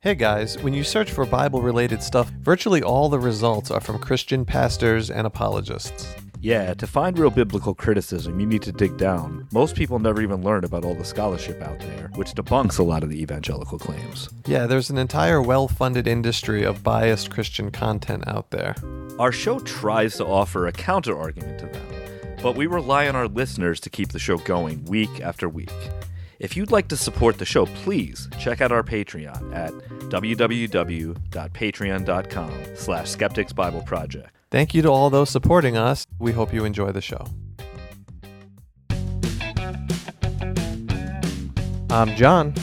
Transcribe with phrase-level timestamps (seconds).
[0.00, 3.98] Hey guys, when you search for Bible related stuff, virtually all the results are from
[3.98, 6.14] Christian pastors and apologists.
[6.40, 9.48] Yeah, to find real biblical criticism, you need to dig down.
[9.52, 13.02] Most people never even learn about all the scholarship out there, which debunks a lot
[13.02, 14.28] of the evangelical claims.
[14.46, 18.76] Yeah, there's an entire well funded industry of biased Christian content out there.
[19.18, 23.26] Our show tries to offer a counter argument to them, but we rely on our
[23.26, 25.72] listeners to keep the show going week after week.
[26.38, 29.72] If you'd like to support the show, please check out our Patreon at
[30.10, 34.30] www.patreon.com slash Skeptics Bible Project.
[34.50, 36.06] Thank you to all those supporting us.
[36.20, 37.26] We hope you enjoy the show.
[41.90, 42.54] I'm John,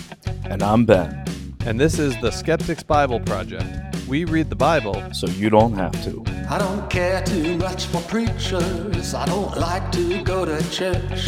[0.46, 1.26] And I'm Ben,
[1.66, 3.66] and this is the Skeptics Bible Project.
[4.08, 5.04] We read the Bible.
[5.14, 6.24] so you don't have to.
[6.50, 9.14] I don't care too much for preachers.
[9.16, 11.28] I don't like to go to church.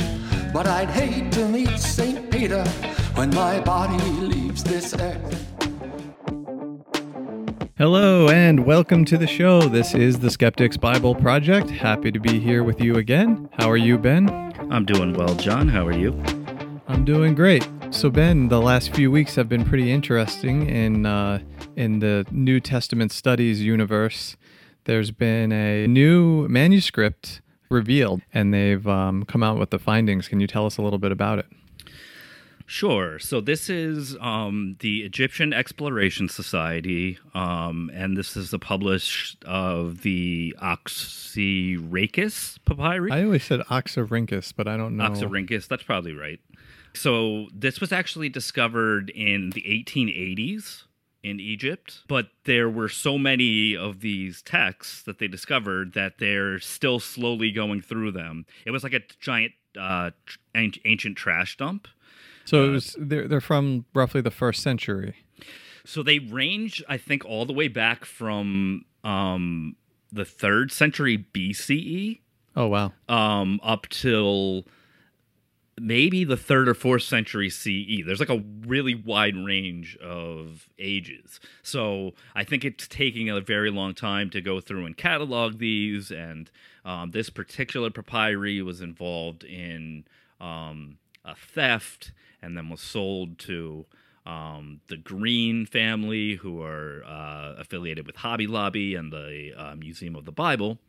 [0.53, 2.31] But I'd hate to meet St.
[2.31, 2.63] Peter
[3.15, 5.45] when my body leaves this earth.
[7.77, 9.61] Hello, and welcome to the show.
[9.61, 11.69] This is the Skeptics Bible Project.
[11.69, 13.49] Happy to be here with you again.
[13.59, 14.29] How are you, Ben?
[14.71, 15.67] I'm doing well, John.
[15.67, 16.11] How are you?
[16.87, 17.67] I'm doing great.
[17.91, 21.39] So Ben, the last few weeks have been pretty interesting in uh,
[21.75, 24.37] in the New Testament studies universe.
[24.85, 30.27] There's been a new manuscript revealed, and they've um, come out with the findings.
[30.27, 31.45] Can you tell us a little bit about it?
[32.69, 33.17] Sure.
[33.17, 40.01] So this is um, the Egyptian Exploration Society, um, and this is the publish of
[40.01, 43.09] the Oxyrhynchus papyri.
[43.09, 45.05] I always said Oxyrhynchus, but I don't know.
[45.05, 46.41] Oxyrhynchus, that's probably right.
[46.93, 50.83] So this was actually discovered in the 1880s
[51.29, 56.59] in Egypt, but there were so many of these texts that they discovered that they're
[56.59, 58.45] still slowly going through them.
[58.65, 60.11] It was like a giant uh,
[60.55, 61.87] ancient trash dump.
[62.45, 65.15] So it was, they're they're from roughly the first century.
[65.85, 69.75] So they range, I think, all the way back from um,
[70.11, 72.19] the third century BCE
[72.55, 72.93] Oh wow.
[73.09, 74.65] um, up till
[75.79, 78.03] maybe the third or fourth century CE.
[78.05, 81.39] There's like a really wide range of ages.
[81.61, 86.11] So I think it's taking a very long time to go through and catalog these.
[86.11, 86.49] And
[86.83, 90.05] um, this particular papyri was involved in
[90.41, 92.11] um, a theft
[92.41, 93.85] and then was sold to.
[94.25, 100.17] Um, the Green family, who are uh, affiliated with Hobby Lobby and the uh, Museum
[100.17, 100.79] of the Bible,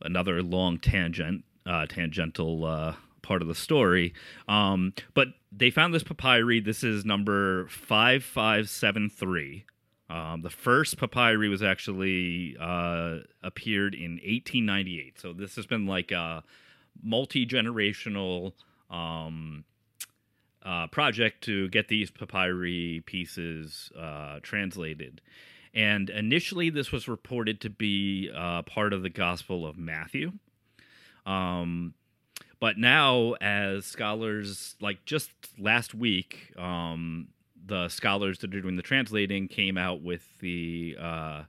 [0.00, 4.14] another long tangent, uh, tangential uh, part of the story.
[4.48, 6.60] Um, but they found this papyri.
[6.60, 9.64] This is number five five seven three.
[10.08, 15.20] Um, the first papyri was actually uh, appeared in 1898.
[15.20, 16.42] So this has been like a
[17.00, 18.54] multi generational
[18.90, 19.64] um,
[20.64, 25.20] uh, project to get these papyri pieces uh, translated.
[25.72, 30.32] And initially, this was reported to be uh, part of the Gospel of Matthew.
[31.24, 31.94] Um,
[32.60, 37.28] but now, as scholars, like just last week, um,
[37.66, 41.42] the scholars that are doing the translating came out with the, uh,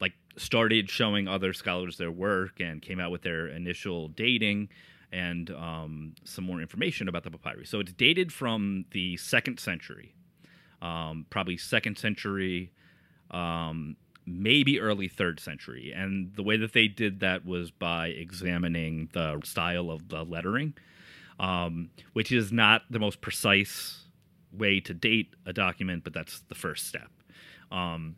[0.00, 4.68] like, started showing other scholars their work and came out with their initial dating
[5.10, 7.66] and um, some more information about the papyri.
[7.66, 10.14] So it's dated from the second century,
[10.82, 12.72] um, probably second century,
[13.30, 13.96] um,
[14.28, 15.92] maybe early third century.
[15.94, 20.74] And the way that they did that was by examining the style of the lettering,
[21.40, 24.04] um, which is not the most precise
[24.52, 27.10] way to date a document, but that's the first step.
[27.70, 28.16] Um,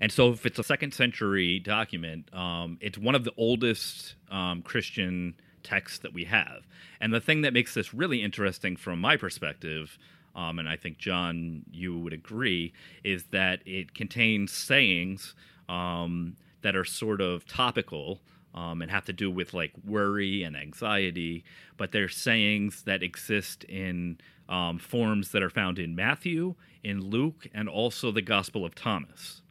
[0.00, 4.62] and so, if it's a second century document, um, it's one of the oldest um,
[4.62, 6.66] Christian texts that we have.
[7.00, 9.98] And the thing that makes this really interesting from my perspective,
[10.36, 15.34] um, and I think, John, you would agree, is that it contains sayings
[15.68, 18.20] um, that are sort of topical.
[18.54, 21.44] Um, and have to do with like worry and anxiety,
[21.76, 24.16] but they're sayings that exist in
[24.48, 29.42] um, forms that are found in Matthew, in Luke, and also the Gospel of Thomas.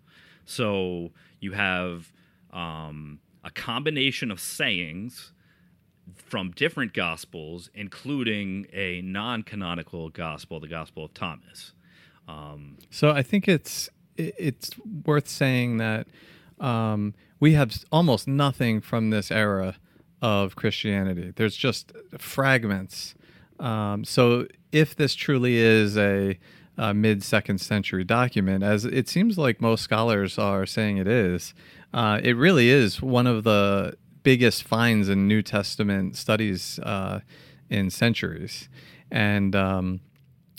[0.46, 2.12] So you have
[2.52, 5.34] um, a combination of sayings
[6.16, 11.74] from different gospels, including a non-canonical gospel, the Gospel of Thomas.
[12.28, 14.72] Um, So I think it's it- it's
[15.06, 16.08] worth saying that
[16.60, 19.76] um, we have almost nothing from this era
[20.22, 21.34] of Christianity.
[21.36, 23.14] There's just fragments.
[23.60, 26.40] Um, so if this truly is a,
[26.78, 31.54] a mid second century document, as it seems like most scholars are saying it is,
[31.94, 37.22] uh, it really is one of the biggest finds in New Testament studies uh,
[37.70, 38.68] in centuries,
[39.10, 40.02] and um,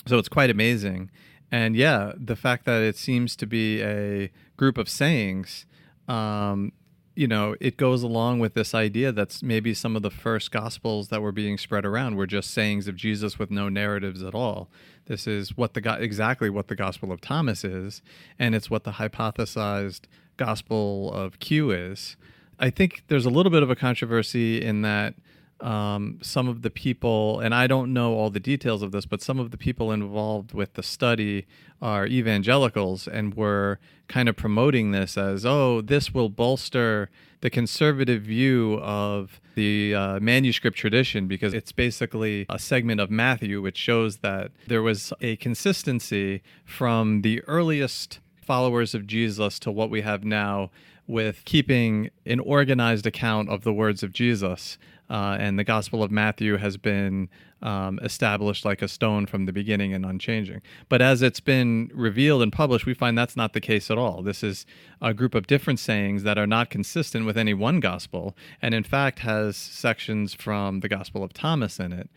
[0.07, 1.11] so it's quite amazing.
[1.51, 5.67] And yeah, the fact that it seems to be a group of sayings,
[6.09, 6.73] um,
[7.17, 11.09] you know, it goes along with this idea that's maybe some of the first gospels
[11.09, 14.69] that were being spread around were just sayings of Jesus with no narratives at all.
[15.07, 18.03] This is what the exactly what the Gospel of Thomas is,
[18.39, 20.03] and it's what the hypothesized
[20.37, 22.17] Gospel of Q is.
[22.59, 25.15] I think there's a little bit of a controversy in that
[25.61, 29.23] um, some of the people, and I don't know all the details of this, but
[29.23, 31.47] some of the people involved with the study
[31.81, 37.11] are evangelicals and were kind of promoting this as, oh, this will bolster
[37.41, 43.63] the conservative view of the uh, manuscript tradition because it's basically a segment of Matthew
[43.63, 49.91] which shows that there was a consistency from the earliest followers of Jesus to what
[49.91, 50.71] we have now
[51.07, 54.79] with keeping an organized account of the words of Jesus.
[55.09, 57.29] Uh, and the Gospel of Matthew has been
[57.63, 60.63] um, established like a stone from the beginning and unchanging.
[60.89, 64.23] But as it's been revealed and published, we find that's not the case at all.
[64.23, 64.67] This is
[65.01, 68.83] a group of different sayings that are not consistent with any one gospel, and in
[68.83, 72.11] fact has sections from the Gospel of Thomas in it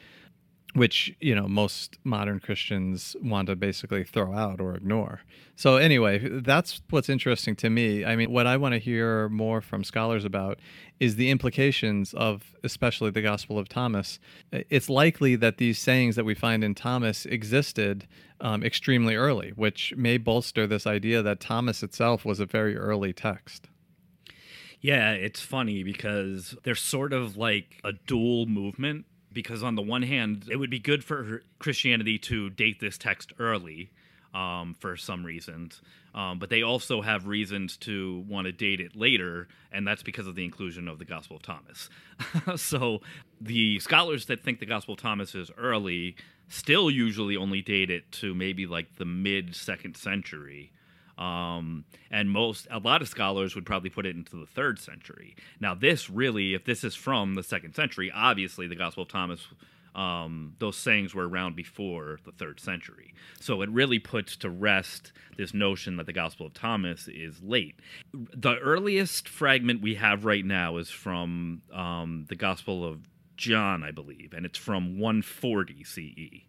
[0.74, 5.22] which you know most modern Christians want to basically throw out or ignore.
[5.56, 8.06] So anyway, that's what's interesting to me.
[8.06, 10.60] I mean, what I want to hear more from scholars about
[11.00, 14.20] is the implications of especially the Gospel of Thomas.
[14.52, 18.08] It's likely that these sayings that we find in Thomas existed
[18.40, 23.12] um, extremely early, which may bolster this idea that Thomas itself was a very early
[23.12, 23.68] text.
[24.82, 30.04] Yeah, it's funny because there's sort of like a dual movement because on the one
[30.04, 33.90] hand, it would be good for Christianity to date this text early
[34.34, 35.82] um, for some reasons,
[36.14, 40.28] um, but they also have reasons to want to date it later, and that's because
[40.28, 41.90] of the inclusion of the Gospel of Thomas.
[42.56, 43.02] so
[43.42, 46.16] the scholars that think the Gospel of Thomas is early
[46.48, 50.72] still usually only date it to maybe like the mid second century.
[51.20, 55.36] Um, and most, a lot of scholars would probably put it into the third century.
[55.60, 59.46] Now, this really, if this is from the second century, obviously the Gospel of Thomas,
[59.94, 63.14] um, those sayings were around before the third century.
[63.42, 67.76] So it really puts to rest this notion that the Gospel of Thomas is late.
[68.14, 73.00] The earliest fragment we have right now is from um, the Gospel of
[73.36, 76.46] John, I believe, and it's from 140 CE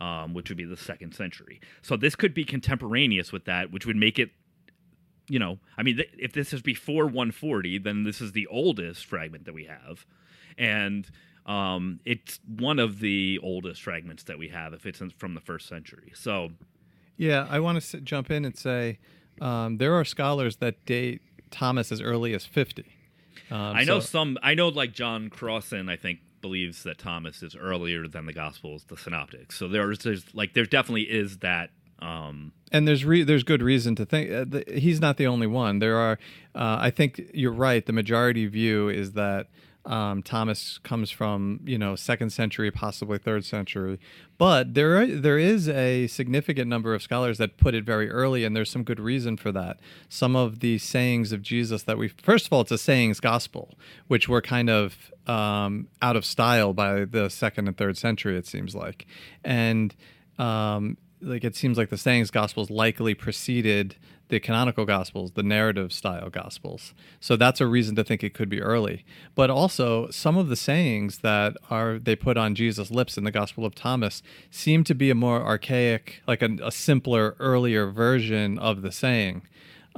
[0.00, 1.60] um, which would be the second century.
[1.82, 4.30] So this could be contemporaneous with that, which would make it,
[5.28, 9.04] you know, I mean, th- if this is before 140, then this is the oldest
[9.06, 10.06] fragment that we have,
[10.56, 11.10] and
[11.46, 15.66] um, it's one of the oldest fragments that we have if it's from the first
[15.66, 16.12] century.
[16.14, 16.50] So,
[17.16, 18.98] yeah, I want to jump in and say
[19.40, 22.84] um, there are scholars that date Thomas as early as 50.
[23.50, 24.38] Um, I know so, some.
[24.42, 28.84] I know, like John Crossan, I think believes that Thomas is earlier than the Gospels,
[28.88, 29.56] the Synoptics.
[29.56, 31.70] So there's, there's like there definitely is that.
[32.00, 35.80] Um, and there's re- there's good reason to think uh, he's not the only one.
[35.80, 36.18] There are,
[36.54, 37.84] uh, I think you're right.
[37.84, 39.48] The majority view is that
[39.88, 43.98] um, Thomas comes from you know second century, possibly third century,
[44.36, 48.54] but there there is a significant number of scholars that put it very early, and
[48.54, 49.80] there's some good reason for that.
[50.10, 53.78] Some of the sayings of Jesus that we first of all, it's a sayings gospel,
[54.08, 58.46] which were kind of um, out of style by the second and third century, it
[58.46, 59.06] seems like,
[59.42, 59.96] and
[60.38, 63.96] um, like it seems like the sayings gospels likely preceded
[64.28, 66.92] the canonical gospels, the narrative style gospels.
[67.18, 69.04] So that's a reason to think it could be early.
[69.34, 73.30] But also some of the sayings that are they put on Jesus' lips in the
[73.30, 78.58] Gospel of Thomas seem to be a more archaic, like a, a simpler, earlier version
[78.58, 79.42] of the saying.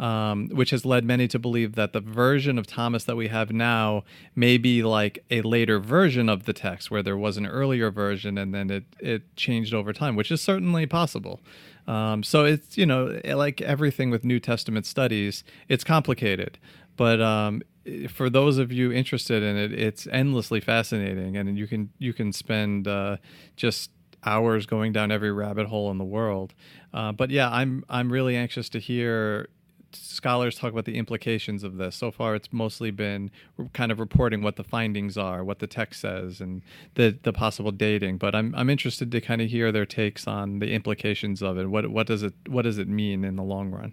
[0.01, 3.53] Um, which has led many to believe that the version of Thomas that we have
[3.53, 4.03] now
[4.35, 8.39] may be like a later version of the text, where there was an earlier version
[8.39, 11.43] and then it, it changed over time, which is certainly possible.
[11.87, 16.59] Um, so it's you know like everything with New Testament studies, it's complicated,
[16.97, 17.61] but um,
[18.09, 22.33] for those of you interested in it, it's endlessly fascinating, and you can you can
[22.33, 23.17] spend uh,
[23.57, 23.91] just
[24.25, 26.55] hours going down every rabbit hole in the world.
[26.93, 29.49] Uh, but yeah, I'm I'm really anxious to hear
[29.93, 31.97] scholars talk about the implications of this.
[31.97, 33.31] So far, it's mostly been
[33.73, 36.63] kind of reporting what the findings are, what the text says, and
[36.95, 38.19] the the possible dating.
[38.19, 41.69] But I'm I'm interested to kind of hear their takes on the implications of it.
[41.69, 43.93] What what does it what does it mean in the long run?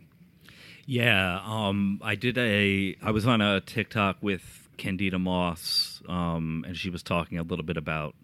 [0.90, 2.96] Yeah, um, I did a.
[3.02, 7.66] I was on a TikTok with Candida Moss, um, and she was talking a little
[7.66, 8.16] bit about.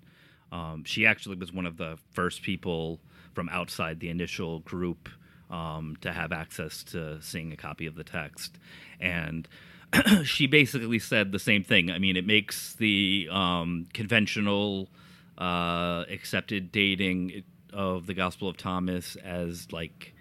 [0.50, 3.02] Um, she actually was one of the first people
[3.34, 5.10] from outside the initial group
[5.54, 8.58] um, to have access to seeing a copy of the text.
[9.00, 9.48] And
[10.24, 11.92] she basically said the same thing.
[11.92, 14.90] I mean, it makes the um, conventional
[15.38, 20.14] uh, accepted dating of the Gospel of Thomas as like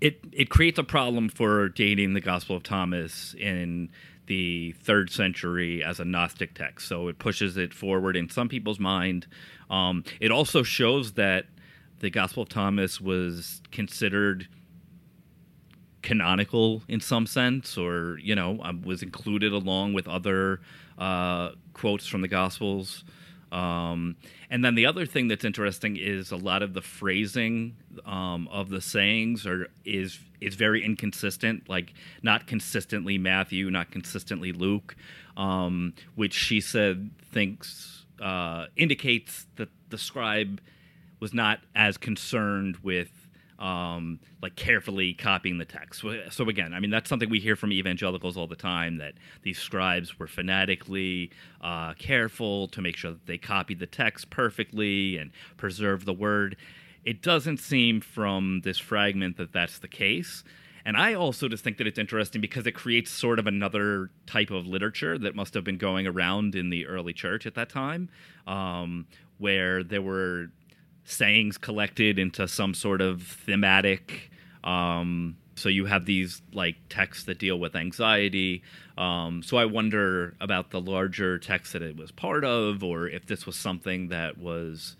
[0.00, 3.90] it it creates a problem for dating the Gospel of Thomas in
[4.26, 6.86] the third century as a Gnostic text.
[6.86, 9.26] So it pushes it forward in some people's mind.
[9.68, 11.46] Um, it also shows that
[12.00, 14.48] the Gospel of Thomas was considered
[16.02, 20.60] canonical in some sense, or you know, um, was included along with other
[20.98, 23.04] uh, quotes from the Gospels.
[23.52, 24.16] Um,
[24.48, 27.76] and then the other thing that's interesting is a lot of the phrasing
[28.06, 31.68] um, of the sayings are is is very inconsistent.
[31.68, 31.92] Like
[32.22, 34.96] not consistently Matthew, not consistently Luke,
[35.36, 40.60] um, which she said thinks uh, indicates that the scribe
[41.20, 43.10] was not as concerned with
[43.60, 46.02] um, like carefully copying the text.
[46.30, 49.58] So again, I mean that's something we hear from evangelicals all the time that these
[49.58, 55.30] scribes were fanatically uh, careful to make sure that they copied the text perfectly and
[55.58, 56.56] preserve the word.
[57.04, 60.42] It doesn't seem from this fragment that that's the case.
[60.86, 64.50] And I also just think that it's interesting because it creates sort of another type
[64.50, 68.08] of literature that must have been going around in the early church at that time,
[68.46, 70.50] um, where there were
[71.10, 74.30] sayings collected into some sort of thematic.
[74.64, 78.62] Um, so you have these like texts that deal with anxiety.
[78.96, 83.26] Um, so I wonder about the larger text that it was part of, or if
[83.26, 84.96] this was something that was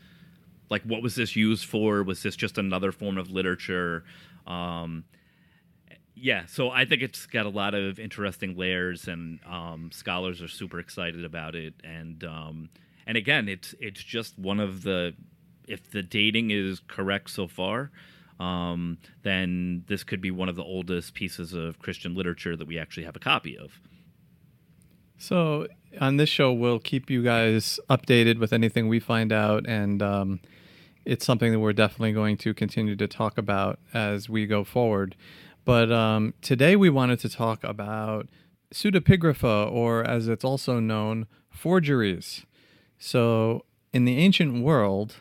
[0.68, 2.02] like, what was this used for?
[2.02, 4.04] Was this just another form of literature?
[4.46, 5.04] Um,
[6.14, 10.48] yeah, so I think it's got a lot of interesting layers, and um, scholars are
[10.48, 11.74] super excited about it.
[11.82, 12.68] And um,
[13.06, 15.14] and again, it's it's just one of the
[15.70, 17.90] if the dating is correct so far,
[18.38, 22.78] um, then this could be one of the oldest pieces of Christian literature that we
[22.78, 23.80] actually have a copy of.
[25.18, 25.66] So
[26.00, 30.40] on this show, we'll keep you guys updated with anything we find out, and um,
[31.04, 35.16] it's something that we're definitely going to continue to talk about as we go forward.
[35.66, 38.28] But um, today we wanted to talk about
[38.72, 42.46] pseudepigrapha, or as it's also known, forgeries.
[42.98, 45.16] So in the ancient world,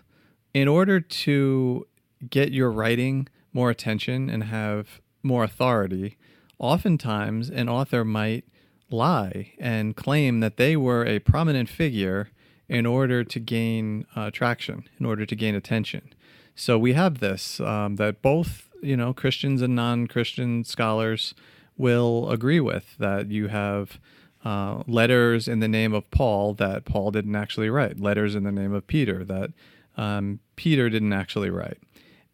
[0.53, 1.87] in order to
[2.29, 6.17] get your writing more attention and have more authority,
[6.57, 8.45] oftentimes an author might
[8.91, 12.29] lie and claim that they were a prominent figure
[12.67, 16.13] in order to gain uh, traction, in order to gain attention.
[16.55, 21.33] So we have this um, that both you know Christians and non-Christian scholars
[21.77, 23.99] will agree with that you have
[24.43, 28.51] uh, letters in the name of Paul that Paul didn't actually write, letters in the
[28.51, 29.51] name of Peter that
[29.97, 31.77] um, Peter didn't actually write.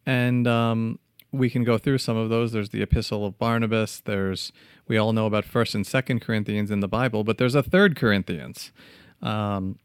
[0.04, 0.98] And um,
[1.32, 2.52] we can go through some of those.
[2.52, 4.00] There's the Epistle of Barnabas.
[4.00, 4.52] There's
[4.88, 7.96] we all know about First and Second Corinthians in the Bible, but there's a Third
[7.96, 8.72] Corinthians
[9.20, 9.78] um,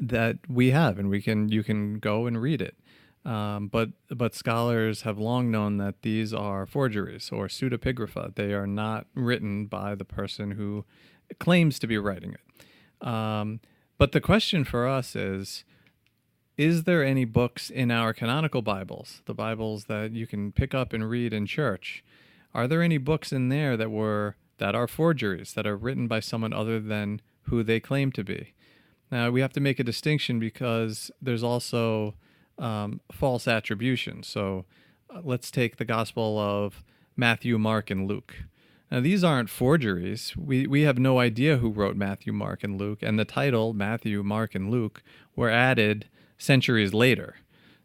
[0.00, 2.76] that we have, and we can you can go and read it.
[3.24, 8.34] Um, but but scholars have long known that these are forgeries or pseudepigrapha.
[8.36, 10.84] They are not written by the person who
[11.40, 13.06] claims to be writing it.
[13.06, 13.60] Um,
[13.98, 15.64] but the question for us is
[16.56, 20.92] is there any books in our canonical Bibles, the Bibles that you can pick up
[20.92, 22.02] and read in church?
[22.54, 26.20] Are there any books in there that were that are forgeries that are written by
[26.20, 28.54] someone other than who they claim to be?
[29.10, 32.14] Now we have to make a distinction because there's also
[32.58, 34.22] um, false attribution.
[34.22, 34.64] So
[35.14, 36.82] uh, let's take the Gospel of
[37.16, 38.34] Matthew, Mark, and Luke.
[38.90, 40.34] Now these aren't forgeries.
[40.38, 44.22] We we have no idea who wrote Matthew, Mark, and Luke, and the title Matthew,
[44.22, 45.02] Mark, and Luke
[45.34, 46.06] were added
[46.38, 47.36] centuries later.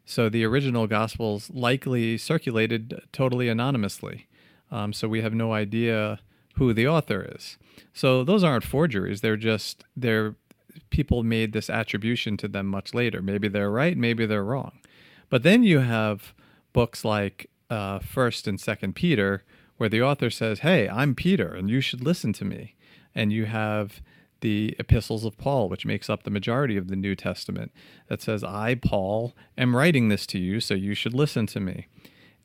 [0.05, 4.27] So the original Gospels likely circulated totally anonymously.
[4.71, 6.19] Um, so we have no idea
[6.55, 7.57] who the author is.
[7.93, 9.21] So those aren't forgeries.
[9.21, 10.35] They're just they're
[10.89, 13.21] people made this attribution to them much later.
[13.21, 14.79] Maybe they're right, maybe they're wrong.
[15.29, 16.33] But then you have
[16.73, 19.43] books like uh, First and Second Peter,
[19.77, 22.75] where the author says, "Hey, I'm Peter, and you should listen to me."
[23.15, 24.01] And you have
[24.41, 27.71] the epistles of Paul, which makes up the majority of the New Testament,
[28.07, 31.87] that says, I, Paul, am writing this to you, so you should listen to me.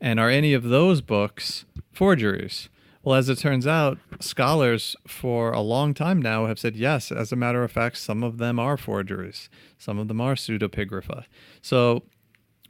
[0.00, 2.68] And are any of those books forgeries?
[3.02, 7.12] Well, as it turns out, scholars for a long time now have said yes.
[7.12, 9.48] As a matter of fact, some of them are forgeries,
[9.78, 11.24] some of them are pseudepigrapha.
[11.62, 12.02] So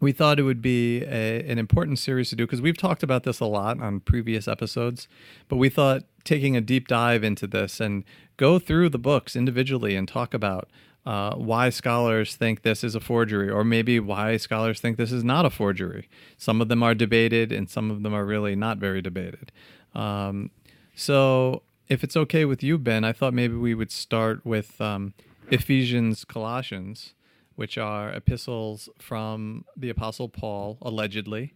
[0.00, 3.22] we thought it would be a, an important series to do because we've talked about
[3.22, 5.08] this a lot on previous episodes,
[5.48, 8.04] but we thought taking a deep dive into this and
[8.36, 10.68] go through the books individually and talk about
[11.06, 15.22] uh, why scholars think this is a forgery, or maybe why scholars think this is
[15.22, 16.08] not a forgery.
[16.36, 19.52] Some of them are debated, and some of them are really not very debated.
[19.94, 20.50] Um,
[20.96, 25.14] so, if it's okay with you, Ben, I thought maybe we would start with um,
[25.48, 27.14] Ephesians, Colossians,
[27.54, 31.54] which are epistles from the Apostle Paul, allegedly,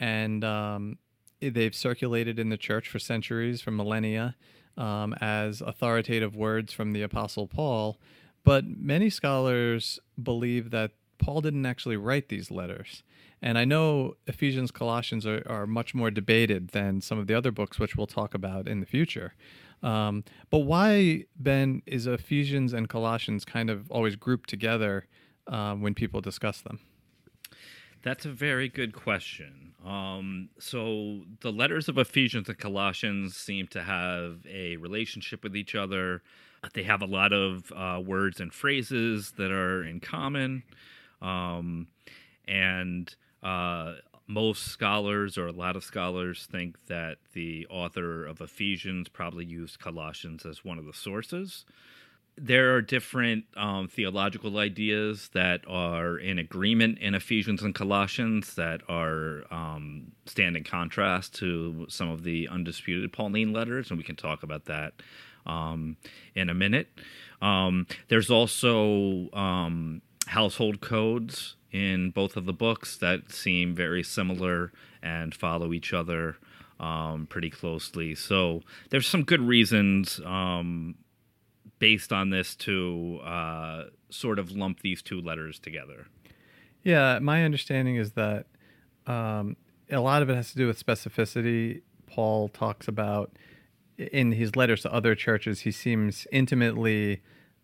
[0.00, 0.98] and um,
[1.40, 4.34] they've circulated in the church for centuries, for millennia,
[4.78, 7.98] um, as authoritative words from the Apostle Paul.
[8.44, 13.02] But many scholars believe that Paul didn't actually write these letters.
[13.42, 17.50] And I know Ephesians, Colossians are, are much more debated than some of the other
[17.50, 19.34] books, which we'll talk about in the future.
[19.82, 25.06] Um, but why, Ben, is Ephesians and Colossians kind of always grouped together
[25.46, 26.80] um, when people discuss them?
[28.02, 29.72] That's a very good question.
[29.84, 35.74] Um, so the letters of Ephesians and Colossians seem to have a relationship with each
[35.74, 36.22] other.
[36.74, 40.62] They have a lot of uh, words and phrases that are in common.
[41.20, 41.88] Um,
[42.46, 43.94] and uh,
[44.26, 49.80] most scholars, or a lot of scholars, think that the author of Ephesians probably used
[49.80, 51.64] Colossians as one of the sources
[52.40, 58.80] there are different um, theological ideas that are in agreement in Ephesians and Colossians that
[58.88, 64.16] are um, stand in contrast to some of the undisputed Pauline letters, and we can
[64.16, 64.94] talk about that
[65.46, 65.96] um,
[66.34, 66.88] in a minute.
[67.42, 74.72] Um, there's also um, household codes in both of the books that seem very similar
[75.02, 76.36] and follow each other
[76.80, 78.14] um, pretty closely.
[78.14, 80.20] So there's some good reasons
[81.78, 86.06] based on this to uh, sort of lump these two letters together.
[86.82, 88.46] Yeah, my understanding is that
[89.06, 89.56] um,
[89.90, 91.82] a lot of it has to do with specificity.
[92.06, 93.32] Paul talks about
[93.98, 97.20] in his letters to other churches, he seems intimately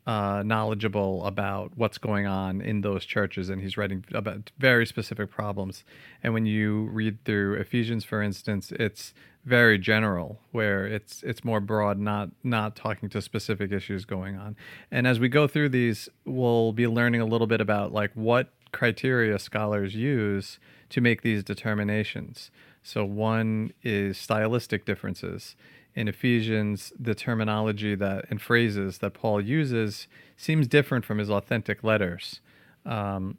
[0.06, 5.30] uh, knowledgeable about what's going on in those churches, and he's writing about very specific
[5.30, 5.84] problems.
[6.22, 11.60] And when you read through Ephesians, for instance, it's very general, where it's it's more
[11.60, 14.56] broad, not not talking to specific issues going on.
[14.90, 18.50] And as we go through these, we'll be learning a little bit about like what
[18.72, 20.58] criteria scholars use
[20.90, 22.50] to make these determinations.
[22.82, 25.56] So one is stylistic differences
[25.94, 31.84] in Ephesians, the terminology that and phrases that Paul uses seems different from his authentic
[31.84, 32.40] letters.
[32.84, 33.38] Um,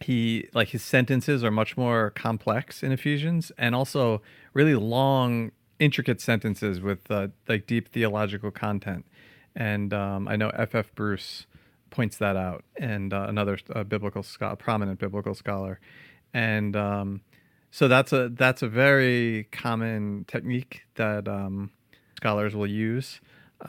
[0.00, 6.20] he like his sentences are much more complex in Ephesians, and also really long, intricate
[6.20, 9.06] sentences with uh, like deep theological content.
[9.54, 10.74] And um, I know F.
[10.74, 10.94] F.
[10.94, 11.46] Bruce
[11.90, 14.24] points that out, and uh, another uh, biblical
[14.58, 15.80] prominent biblical scholar,
[16.34, 17.22] and um,
[17.70, 21.70] so that's a that's a very common technique that um,
[22.16, 23.20] scholars will use.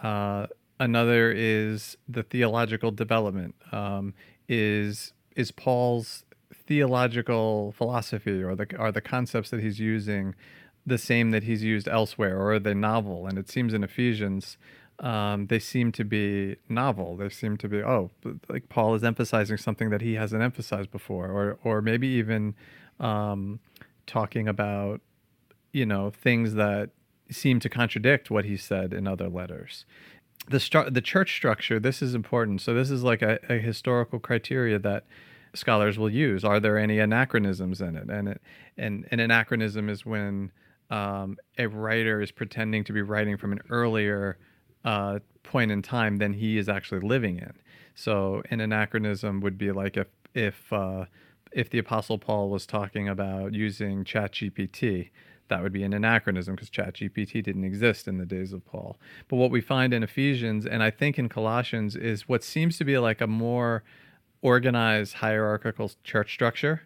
[0.04, 0.48] Uh,
[0.80, 3.56] another is the theological development.
[3.72, 4.13] Um,
[4.50, 10.36] is is Paul's theological philosophy or the are the concepts that he's using
[10.86, 13.28] the same that he's used elsewhere, or are they novel?
[13.28, 14.58] And it seems in Ephesians.
[15.00, 17.17] Um, they seem to be novel.
[17.17, 18.10] They seem to be oh,
[18.50, 22.56] like Paul is emphasizing something that he hasn't emphasized before, or or maybe even
[23.00, 23.60] um,
[24.08, 25.02] talking about
[25.71, 26.89] you know things that
[27.30, 29.86] seem to contradict what he said in other letters.
[30.50, 31.80] The stru- the church structure.
[31.80, 32.62] This is important.
[32.62, 35.06] So this is like a, a historical criteria that
[35.58, 36.43] scholars will use.
[36.43, 38.10] Are there any anachronisms in it?
[38.10, 38.41] And it,
[38.78, 40.52] and an anachronism is when
[40.89, 44.38] um, a writer is pretending to be writing from an earlier
[44.86, 47.54] uh, point in time than he is actually living in.
[47.96, 51.06] So an anachronism would be like if if uh,
[51.52, 55.10] if the Apostle Paul was talking about using ChatGPT
[55.50, 58.98] that would be an anachronism because ChatGPT didn't exist in the days of Paul.
[59.28, 62.86] But what we find in Ephesians and I think in Colossians is what seems to
[62.86, 63.84] be like a more
[64.41, 66.82] organized hierarchical church structure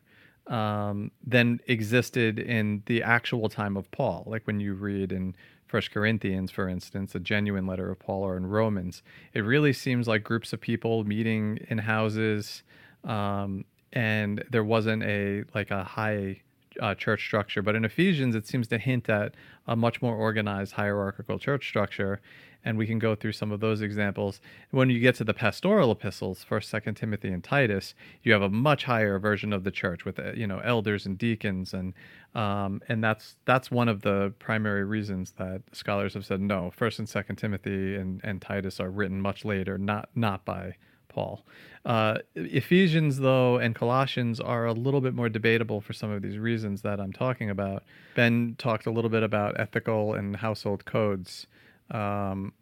[0.48, 4.24] um, than existed in the actual time of Paul.
[4.26, 5.36] Like when you read in
[5.68, 10.08] First Corinthians, for instance, a genuine letter of Paul, or in Romans, it really seems
[10.08, 12.64] like groups of people meeting in houses,
[13.06, 16.42] um, and there wasn't a like a high
[16.82, 17.62] uh, church structure.
[17.62, 19.36] But in Ephesians, it seems to hint at
[19.66, 22.20] a much more organized hierarchical church structure.
[22.64, 24.40] And we can go through some of those examples.
[24.70, 28.50] When you get to the pastoral epistles, First, Second Timothy, and Titus, you have a
[28.50, 31.94] much higher version of the church with uh, you know elders and deacons, and
[32.36, 36.72] um, and that's that's one of the primary reasons that scholars have said no.
[36.72, 40.76] First and Second Timothy and, and Titus are written much later, not not by
[41.12, 41.44] Paul.
[41.86, 46.38] Uh, Ephesians, though, and Colossians are a little bit more debatable for some of these
[46.38, 47.84] reasons that I'm talking about.
[48.16, 51.48] Ben talked a little bit about ethical and household codes.
[51.92, 52.54] Um,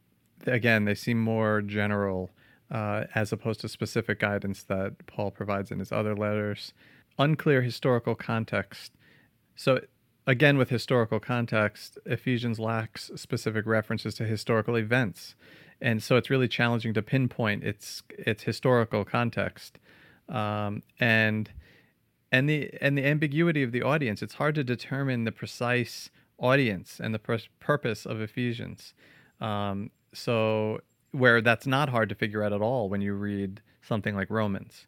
[0.46, 2.32] again, they seem more general
[2.72, 6.74] uh, as opposed to specific guidance that Paul provides in his other letters.
[7.18, 8.94] Unclear historical context.
[9.56, 9.82] So,
[10.28, 15.36] again, with historical context, Ephesians lacks specific references to historical events
[15.82, 19.80] and so it's really challenging to pinpoint its its historical context.
[20.28, 21.52] um, and
[22.32, 24.22] and the and the ambiguity of the audience.
[24.22, 28.94] It's hard to determine the precise audience and the pur- purpose of Ephesians.
[29.41, 34.15] Um, so where that's not hard to figure out at all when you read something
[34.15, 34.86] like Romans.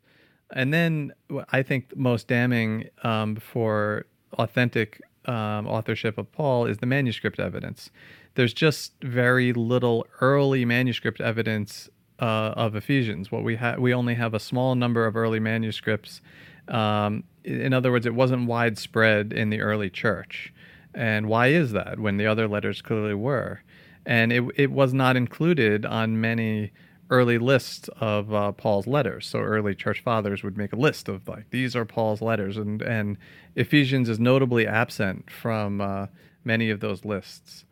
[0.53, 1.13] And then
[1.51, 7.89] I think most damning um, for authentic um, authorship of Paul is the manuscript evidence.
[8.35, 13.31] There's just very little early manuscript evidence uh, of Ephesians.
[13.31, 16.21] What we have, we only have a small number of early manuscripts.
[16.67, 20.53] Um, in other words, it wasn't widespread in the early church.
[20.93, 23.61] And why is that when the other letters clearly were?
[24.05, 26.71] And it it was not included on many
[27.11, 29.27] early lists of uh, Paul's letters.
[29.27, 32.81] So early church fathers would make a list of like these are Paul's letters, and
[32.81, 33.17] and
[33.55, 36.07] Ephesians is notably absent from uh,
[36.43, 37.65] many of those lists.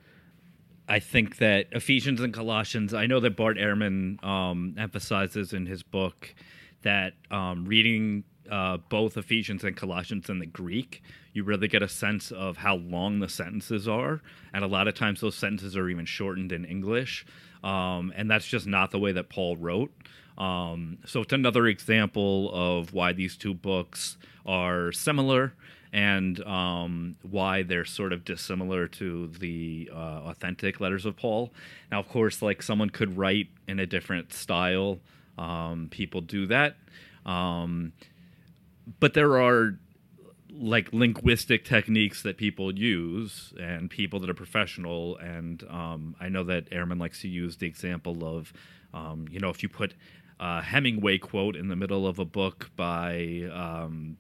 [0.88, 2.94] I think that Ephesians and Colossians.
[2.94, 6.34] I know that Bart Ehrman um, emphasizes in his book
[6.82, 11.02] that um, reading uh, both Ephesians and Colossians in the Greek,
[11.34, 14.22] you really get a sense of how long the sentences are,
[14.54, 17.26] and a lot of times those sentences are even shortened in English,
[17.64, 19.92] um, and that's just not the way that Paul wrote.
[20.38, 25.54] Um, so it's another example of why these two books are similar
[25.92, 31.52] and um, why they're sort of dissimilar to the uh, authentic letters of Paul.
[31.92, 35.00] Now, of course, like someone could write in a different style.
[35.38, 36.76] Um, people do that.
[37.26, 37.94] Um,
[38.99, 39.78] but there are
[40.52, 45.17] like linguistic techniques that people use and people that are professional.
[45.17, 48.52] And um, I know that Ehrman likes to use the example of,
[48.93, 49.93] um, you know, if you put
[50.39, 54.17] a Hemingway quote in the middle of a book by um,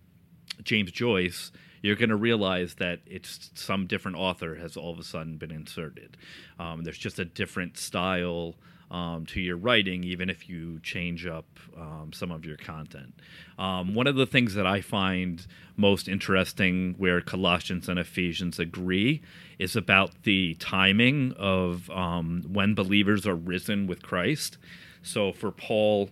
[0.63, 1.51] James Joyce,
[1.81, 5.51] you're going to realize that it's some different author has all of a sudden been
[5.51, 6.17] inserted.
[6.59, 8.55] Um, there's just a different style
[8.91, 11.45] um, to your writing, even if you change up
[11.77, 13.13] um, some of your content.
[13.57, 15.45] Um, one of the things that I find
[15.77, 19.21] most interesting, where Colossians and Ephesians agree,
[19.59, 24.57] is about the timing of um, when believers are risen with Christ.
[25.03, 26.09] So for Paul,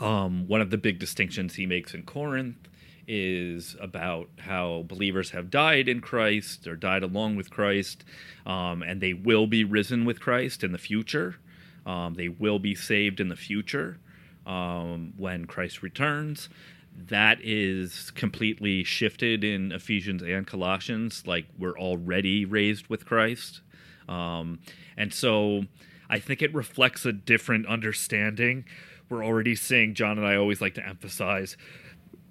[0.00, 2.68] um, one of the big distinctions he makes in Corinth
[3.06, 8.04] is about how believers have died in Christ or died along with Christ,
[8.46, 11.36] um, and they will be risen with Christ in the future.
[11.84, 13.98] Um, they will be saved in the future
[14.46, 16.48] um, when Christ returns.
[16.94, 21.24] That is completely shifted in Ephesians and Colossians.
[21.26, 23.62] Like we're already raised with Christ.
[24.08, 24.60] Um,
[24.96, 25.64] and so
[26.10, 28.64] I think it reflects a different understanding.
[29.08, 31.56] We're already seeing, John and I always like to emphasize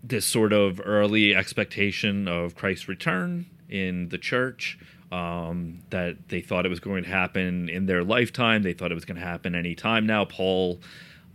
[0.04, 4.78] this sort of early expectation of Christ's return in the church.
[5.12, 8.64] Um, that they thought it was going to happen in their lifetime.
[8.64, 10.24] They thought it was going to happen any time now.
[10.24, 10.80] Paul,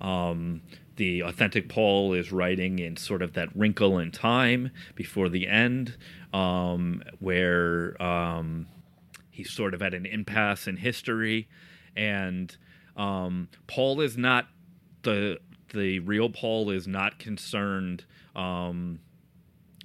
[0.01, 0.63] um,
[0.97, 5.95] the authentic Paul, is writing in sort of that wrinkle in time before the end,
[6.33, 8.67] um, where um,
[9.31, 11.47] he's sort of at an impasse in history.
[11.95, 12.57] And
[12.97, 14.47] um, Paul is not
[15.03, 15.39] the
[15.75, 18.05] the real Paul is not concerned
[18.37, 19.01] um,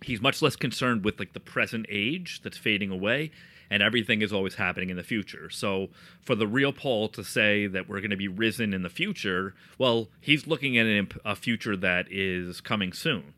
[0.03, 3.31] he's much less concerned with like the present age that's fading away
[3.71, 5.49] and everything is always happening in the future.
[5.49, 5.87] So
[6.21, 9.55] for the real Paul to say that we're going to be risen in the future,
[9.77, 13.33] well, he's looking at an, a future that is coming soon.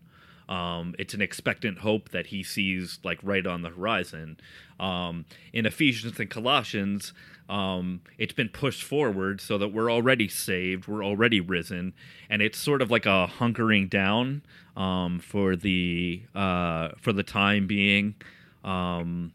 [0.49, 4.37] Um, it's an expectant hope that he sees like right on the horizon.
[4.79, 7.13] Um, in Ephesians and Colossians,
[7.49, 11.93] um, it's been pushed forward so that we're already saved, we're already risen,
[12.29, 14.43] and it's sort of like a hunkering down
[14.75, 18.15] um, for the uh, for the time being.
[18.63, 19.33] Um,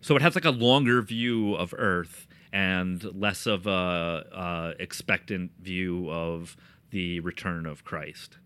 [0.00, 4.24] so it has like a longer view of Earth and less of a,
[4.80, 6.56] a expectant view of
[6.90, 8.38] the return of Christ.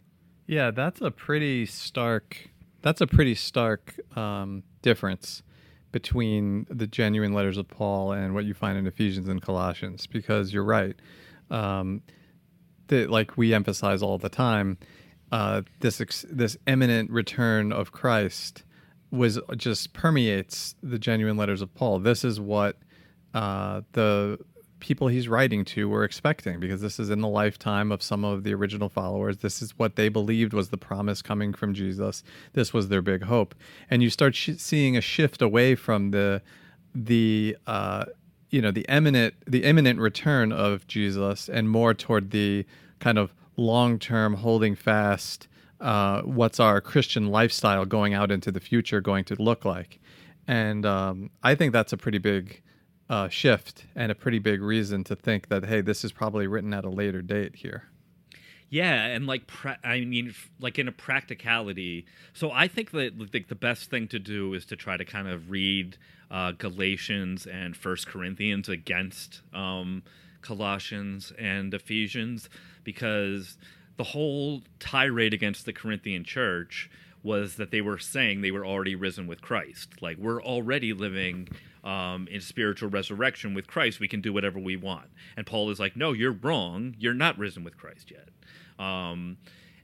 [0.47, 2.49] Yeah, that's a pretty stark.
[2.83, 5.43] That's a pretty stark um, difference
[5.93, 10.53] between the genuine letters of Paul and what you find in Ephesians and Colossians, because
[10.53, 10.97] you're right.
[11.51, 12.03] Um,
[12.89, 14.79] that, like we emphasize all the time,
[15.31, 18.65] uh, this ex- this imminent return of Christ
[19.11, 21.99] was just permeates the genuine letters of Paul.
[22.01, 22.79] This is what
[23.35, 24.39] uh, the
[24.83, 28.43] people he's writing to were expecting because this is in the lifetime of some of
[28.43, 29.39] the original followers.
[29.39, 32.25] This is what they believed was the promise coming from Jesus.
[32.55, 33.55] This was their big hope,
[33.89, 36.43] and you start sh- seeing a shift away from the
[36.97, 38.07] the uh,
[38.51, 42.67] you know the imminent the imminent return of Jesus and more toward the
[42.99, 45.47] kind of long term holding fast.
[45.81, 50.01] Uh, what's our Christian lifestyle going out into the future going to look like?
[50.49, 52.63] And um, I think that's a pretty big
[53.09, 56.73] uh, shift and a pretty big reason to think that hey, this is probably written
[56.73, 57.85] at a later date here.
[58.69, 62.07] Yeah, and like pra- I mean, like in a practicality.
[62.33, 65.29] So I think that like the best thing to do is to try to kind
[65.29, 65.99] of read
[66.31, 70.03] uh, Galatians and First Corinthians against um,
[70.41, 72.49] Colossians and Ephesians
[72.83, 73.59] because
[73.99, 76.91] the whole tirade against the Corinthian church
[77.23, 80.01] was that they were saying they were already risen with Christ.
[80.01, 81.49] Like we're already living
[81.85, 84.01] um, in spiritual resurrection with Christ.
[84.01, 85.11] We can do whatever we want.
[85.37, 86.95] And Paul is like, no, you're wrong.
[86.99, 88.29] You're not risen with Christ yet.
[88.85, 89.39] Um,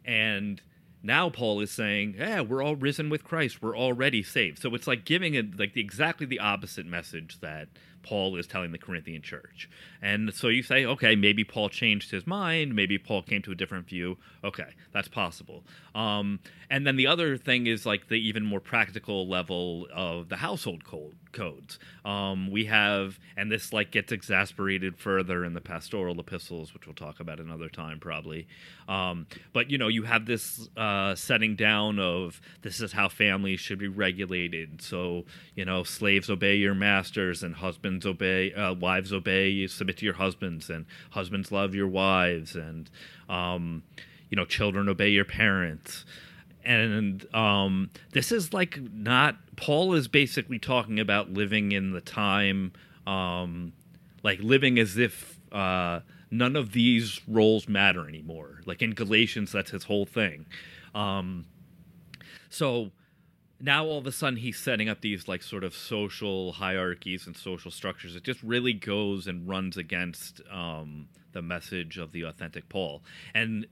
[0.05, 0.61] and
[1.03, 3.63] now Paul is saying, yeah, we're all risen with Christ.
[3.63, 4.61] We're already saved.
[4.61, 7.69] So it's like giving it like the, exactly the opposite message that
[8.03, 9.69] Paul is telling the Corinthian church.
[10.01, 12.75] And so you say, okay, maybe Paul changed his mind.
[12.75, 14.17] Maybe Paul came to a different view.
[14.43, 15.65] Okay, that's possible.
[15.95, 20.37] Um, and then the other thing is like the even more practical level of the
[20.37, 21.79] household code, codes.
[22.05, 26.95] Um, we have, and this like gets exasperated further in the pastoral epistles, which we'll
[26.95, 28.49] talk about another time probably.
[28.89, 33.61] Um, but you know, you have this uh, setting down of this is how families
[33.61, 34.83] should be regulated.
[34.83, 35.25] So
[35.55, 39.49] you know, slaves obey your masters, and husbands obey, uh, wives obey.
[39.49, 42.91] You submit to your husbands, and husbands love your wives, and
[43.29, 43.85] um,
[44.29, 46.05] you know, children obey your parents
[46.69, 52.73] and um, this is like not paul is basically talking about living in the time
[53.07, 53.73] um,
[54.23, 56.01] like living as if uh,
[56.31, 58.61] none of these roles matter anymore.
[58.67, 60.47] Like in galatians that's his whole thing.
[60.95, 61.47] Um,
[62.51, 62.91] so
[63.61, 67.37] now all of a sudden he's setting up these like sort of social hierarchies and
[67.37, 72.69] social structures it just really goes and runs against um, the message of the authentic
[72.69, 73.03] paul.
[73.35, 73.67] And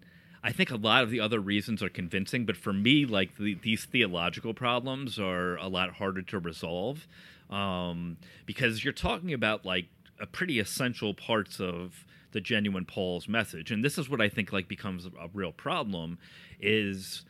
[0.47, 3.55] I think a lot of the other reasons are convincing, but for me, like the,
[3.55, 7.09] these theological problems are a lot harder to resolve
[7.51, 9.87] um, because you're talking about like
[10.21, 14.53] a pretty essential parts of the genuine Paul's message, and this is what I think
[14.53, 16.17] like becomes a real problem
[16.61, 17.25] is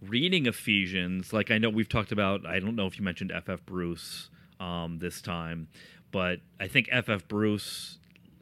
[0.00, 1.34] reading Ephesians.
[1.34, 2.46] Like I know we've talked about.
[2.46, 3.50] I don't know if you mentioned F.
[3.50, 3.60] F.
[3.66, 5.68] Bruce um, this time,
[6.10, 7.10] but I think F.
[7.10, 7.28] F.
[7.28, 7.98] Bruce.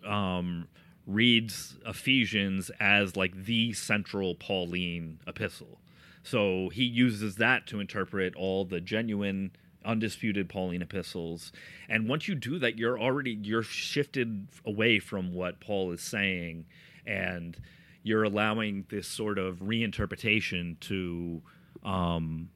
[0.06, 0.68] Um,
[1.06, 5.80] reads Ephesians as like the central Pauline epistle.
[6.22, 9.52] So he uses that to interpret all the genuine
[9.84, 11.52] undisputed Pauline epistles.
[11.88, 16.66] And once you do that, you're already you're shifted away from what Paul is saying
[17.06, 17.56] and
[18.02, 21.42] you're allowing this sort of reinterpretation to
[21.84, 22.50] um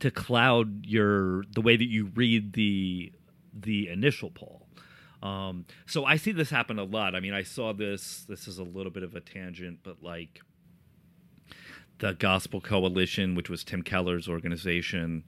[0.00, 3.12] to cloud your the way that you read the
[3.52, 4.65] the initial Paul.
[5.22, 7.14] Um, so I see this happen a lot.
[7.14, 8.24] I mean, I saw this.
[8.28, 10.40] This is a little bit of a tangent, but like
[11.98, 15.24] the Gospel Coalition, which was Tim Keller's organization,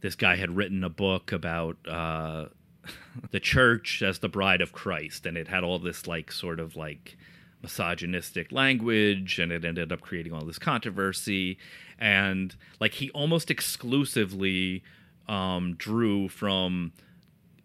[0.00, 2.46] this guy had written a book about uh,
[3.30, 6.76] the church as the bride of Christ, and it had all this like sort of
[6.76, 7.16] like
[7.62, 11.58] misogynistic language, and it ended up creating all this controversy.
[11.98, 14.82] And like he almost exclusively
[15.28, 16.92] um, drew from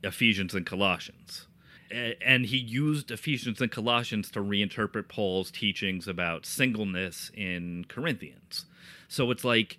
[0.06, 1.48] Ephesians and Colossians.
[1.92, 8.66] And he used Ephesians and Colossians to reinterpret Paul's teachings about singleness in Corinthians.
[9.08, 9.78] So it's like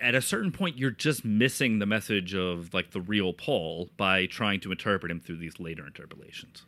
[0.00, 4.26] at a certain point you're just missing the message of like the real Paul by
[4.26, 6.64] trying to interpret him through these later interpolations.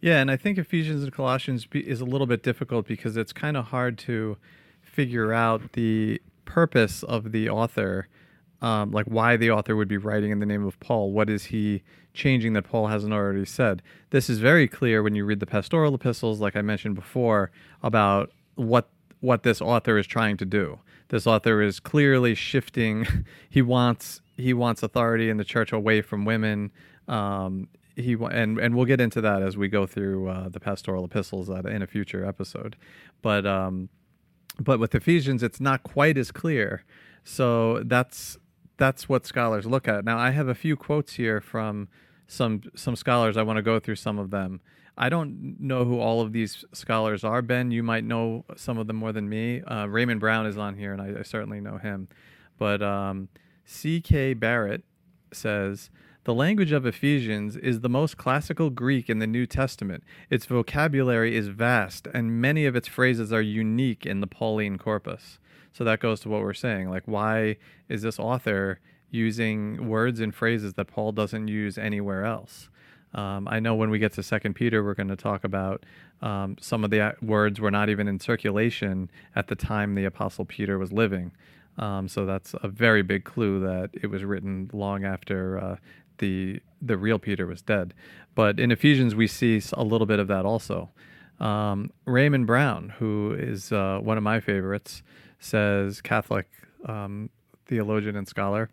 [0.00, 3.56] Yeah, and I think Ephesians and Colossians is a little bit difficult because it's kind
[3.56, 4.36] of hard to
[4.82, 8.08] figure out the purpose of the author
[8.66, 11.12] um, like why the author would be writing in the name of Paul.
[11.12, 13.80] What is he changing that Paul hasn't already said?
[14.10, 17.52] This is very clear when you read the pastoral epistles, like I mentioned before,
[17.84, 18.88] about what
[19.20, 20.80] what this author is trying to do.
[21.08, 23.06] This author is clearly shifting.
[23.48, 26.72] he wants he wants authority in the church away from women.
[27.06, 31.04] Um, he and and we'll get into that as we go through uh, the pastoral
[31.04, 32.74] epistles in a future episode.
[33.22, 33.90] But um,
[34.58, 36.82] but with Ephesians, it's not quite as clear.
[37.22, 38.38] So that's
[38.76, 40.04] that's what scholars look at.
[40.04, 41.88] Now, I have a few quotes here from
[42.26, 43.36] some some scholars.
[43.36, 44.60] I want to go through some of them.
[44.98, 47.42] I don't know who all of these scholars are.
[47.42, 49.62] Ben, you might know some of them more than me.
[49.62, 52.08] Uh, Raymond Brown is on here, and I, I certainly know him.
[52.58, 53.28] But um,
[53.66, 54.34] C.K.
[54.34, 54.84] Barrett
[55.32, 55.90] says
[56.24, 60.02] the language of Ephesians is the most classical Greek in the New Testament.
[60.30, 65.38] Its vocabulary is vast, and many of its phrases are unique in the Pauline corpus.
[65.76, 66.88] So that goes to what we're saying.
[66.88, 67.58] Like, why
[67.90, 72.70] is this author using words and phrases that Paul doesn't use anywhere else?
[73.12, 75.84] Um, I know when we get to Second Peter, we're going to talk about
[76.22, 80.46] um, some of the words were not even in circulation at the time the Apostle
[80.46, 81.30] Peter was living.
[81.76, 85.76] Um, so that's a very big clue that it was written long after uh,
[86.18, 87.92] the the real Peter was dead.
[88.34, 90.88] But in Ephesians, we see a little bit of that also.
[91.38, 95.02] Um, Raymond Brown, who is uh, one of my favorites,
[95.38, 96.48] says Catholic
[96.86, 97.30] um,
[97.66, 98.70] theologian and scholar.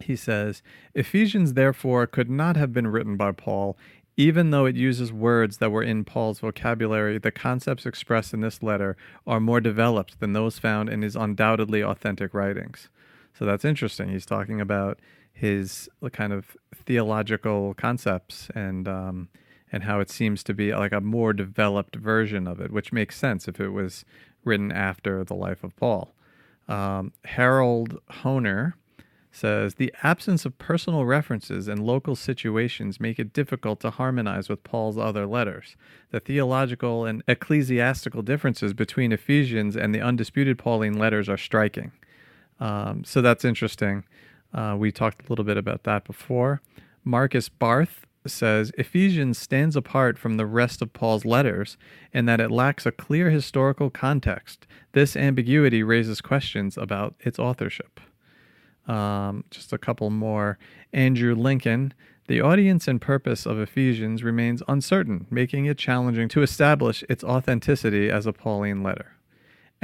[0.00, 0.62] He says
[0.94, 3.76] Ephesians, therefore, could not have been written by Paul,
[4.16, 7.18] even though it uses words that were in Paul's vocabulary.
[7.18, 11.82] The concepts expressed in this letter are more developed than those found in his undoubtedly
[11.82, 12.88] authentic writings.
[13.38, 14.08] So that's interesting.
[14.08, 14.98] He's talking about
[15.32, 19.28] his kind of theological concepts and um,
[19.72, 23.18] and how it seems to be like a more developed version of it, which makes
[23.18, 24.04] sense if it was
[24.44, 26.14] written after the life of Paul.
[26.68, 28.74] Um, Harold Hoehner
[29.34, 34.62] says the absence of personal references and local situations make it difficult to harmonize with
[34.62, 35.76] Paul's other letters.
[36.10, 41.90] The theological and ecclesiastical differences between Ephesians and the undisputed Pauline letters are striking.
[42.60, 44.04] Um, so that's interesting.
[44.52, 46.62] Uh, we talked a little bit about that before.
[47.02, 51.76] Markus Barth says Ephesians stands apart from the rest of Paul's letters
[52.12, 54.66] in that it lacks a clear historical context.
[54.92, 58.00] This ambiguity raises questions about its authorship.
[58.86, 60.58] Um, just a couple more.
[60.92, 61.94] Andrew Lincoln.
[62.26, 68.10] The audience and purpose of Ephesians remains uncertain, making it challenging to establish its authenticity
[68.10, 69.13] as a Pauline letter.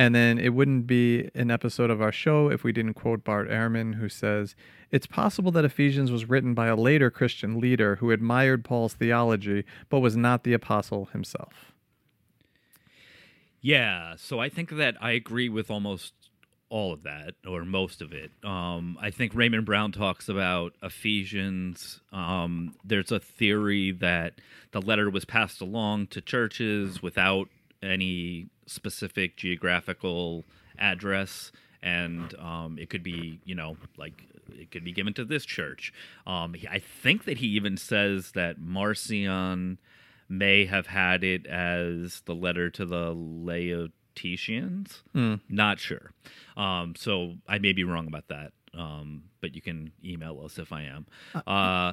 [0.00, 3.50] And then it wouldn't be an episode of our show if we didn't quote Bart
[3.50, 4.56] Ehrman, who says,
[4.90, 9.62] It's possible that Ephesians was written by a later Christian leader who admired Paul's theology,
[9.90, 11.74] but was not the apostle himself.
[13.60, 16.14] Yeah, so I think that I agree with almost
[16.70, 18.30] all of that or most of it.
[18.42, 22.00] Um, I think Raymond Brown talks about Ephesians.
[22.10, 24.40] Um, there's a theory that
[24.72, 27.48] the letter was passed along to churches without
[27.82, 30.44] any specific geographical
[30.78, 31.52] address
[31.82, 35.92] and um, it could be you know like it could be given to this church.
[36.26, 39.78] Um, i think that he even says that marcion
[40.28, 45.02] may have had it as the letter to the laodiceans.
[45.14, 45.40] Mm.
[45.48, 46.12] not sure.
[46.56, 50.72] Um, so i may be wrong about that um, but you can email us if
[50.72, 51.06] i am.
[51.46, 51.92] Uh,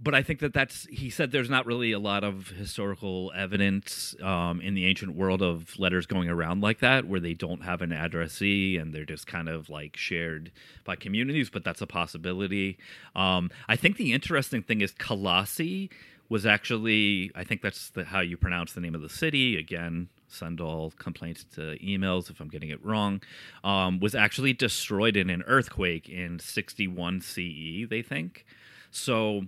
[0.00, 4.16] but I think that that's he said there's not really a lot of historical evidence
[4.22, 7.82] um, in the ancient world of letters going around like that where they don't have
[7.82, 10.50] an addressee and they're just kind of like shared
[10.84, 11.50] by communities.
[11.50, 12.78] But that's a possibility.
[13.14, 15.90] Um, I think the interesting thing is Colossi
[16.28, 20.08] was actually I think that's the, how you pronounce the name of the city again.
[20.26, 23.20] Send all complaints to emails if I'm getting it wrong.
[23.62, 27.86] Um, was actually destroyed in an earthquake in 61 CE.
[27.88, 28.46] They think
[28.90, 29.42] so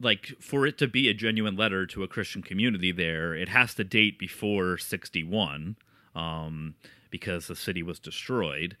[0.00, 3.74] like for it to be a genuine letter to a Christian community there, it has
[3.74, 5.76] to date before 61
[6.14, 6.74] um,
[7.10, 8.76] because the city was destroyed.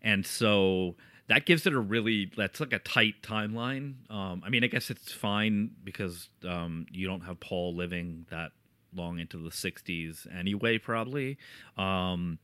[0.00, 0.96] And so
[1.28, 3.94] that gives it a really that's like a tight timeline.
[4.10, 8.52] Um, I mean, I guess it's fine because um, you don't have Paul living that
[8.94, 11.38] long into the 60s anyway, probably.
[11.76, 12.38] Um,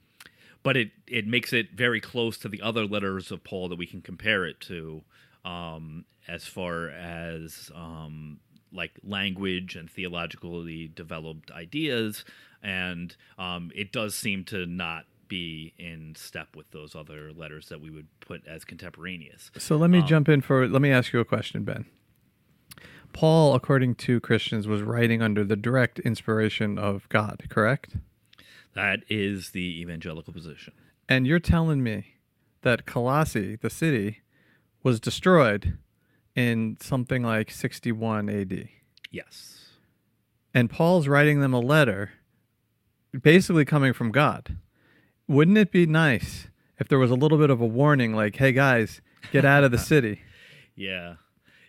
[0.62, 3.86] but it it makes it very close to the other letters of Paul that we
[3.86, 5.02] can compare it to,
[5.48, 8.38] um, as far as um,
[8.72, 12.24] like language and theologically developed ideas,
[12.62, 17.80] and um, it does seem to not be in step with those other letters that
[17.80, 19.50] we would put as contemporaneous.
[19.58, 21.86] So let me jump in for let me ask you a question, Ben.
[23.14, 27.96] Paul, according to Christians, was writing under the direct inspiration of God, correct?
[28.74, 30.74] That is the evangelical position.
[31.08, 32.16] And you're telling me
[32.62, 34.20] that Colossae, the city,
[34.82, 35.78] was destroyed
[36.34, 38.68] in something like 61 AD.
[39.10, 39.66] Yes.
[40.54, 42.12] And Paul's writing them a letter
[43.18, 44.56] basically coming from God.
[45.26, 48.52] Wouldn't it be nice if there was a little bit of a warning like, "Hey
[48.52, 49.00] guys,
[49.32, 50.20] get out of the city."
[50.74, 51.16] Yeah.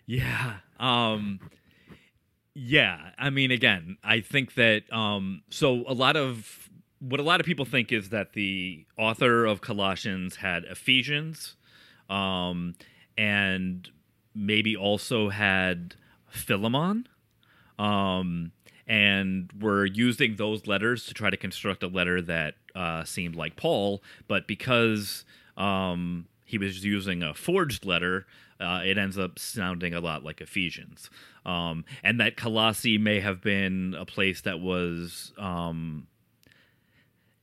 [0.05, 0.57] Yeah.
[0.79, 1.39] Um
[2.53, 6.69] yeah, I mean again, I think that um so a lot of
[6.99, 11.55] what a lot of people think is that the author of Colossians had Ephesians
[12.09, 12.75] um
[13.19, 13.89] and
[14.33, 15.95] maybe also had
[16.29, 17.07] Philemon
[17.77, 18.51] um
[18.89, 23.55] and were using those letters to try to construct a letter that uh, seemed like
[23.55, 25.23] Paul, but because
[25.55, 28.25] um, he was using a forged letter,
[28.59, 31.11] uh, it ends up sounding a lot like Ephesians.
[31.45, 36.07] Um, and that Colossae may have been a place that was, um,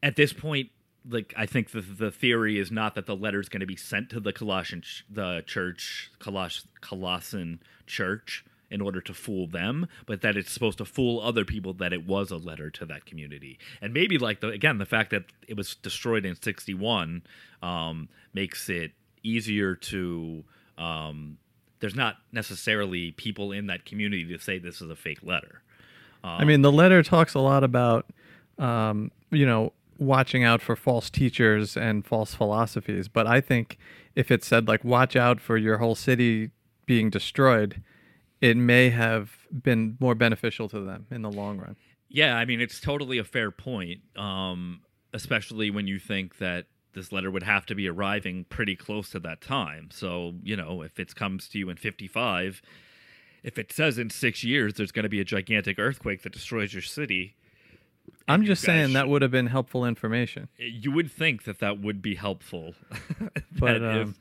[0.03, 0.71] at this point,
[1.09, 3.77] like I think the the theory is not that the letter is going to be
[3.77, 9.87] sent to the Colossian ch- the church Coloss Colossian church in order to fool them,
[10.07, 13.07] but that it's supposed to fool other people that it was a letter to that
[13.07, 13.59] community.
[13.81, 17.23] And maybe like the again the fact that it was destroyed in sixty one
[17.63, 18.93] um, makes it
[19.23, 20.45] easier to.
[20.79, 21.39] Um,
[21.81, 25.63] there's not necessarily people in that community to say this is a fake letter.
[26.25, 28.07] I mean, the letter talks a lot about,
[28.59, 33.09] um, you know, watching out for false teachers and false philosophies.
[33.09, 33.79] But I think
[34.15, 36.51] if it said like, watch out for your whole city
[36.85, 37.83] being destroyed,
[38.41, 41.77] it may have been more beneficial to them in the long run.
[42.09, 44.81] Yeah, I mean it's totally a fair point, um,
[45.13, 49.21] especially when you think that this letter would have to be arriving pretty close to
[49.21, 49.89] that time.
[49.91, 52.63] So you know, if it comes to you in fifty-five,
[53.43, 56.73] if it says in six years there's going to be a gigantic earthquake that destroys
[56.73, 57.37] your city,
[58.29, 60.49] I'm just saying that would have been helpful information.
[60.59, 62.75] you would think that that would be helpful.
[63.59, 64.15] But, That if- um,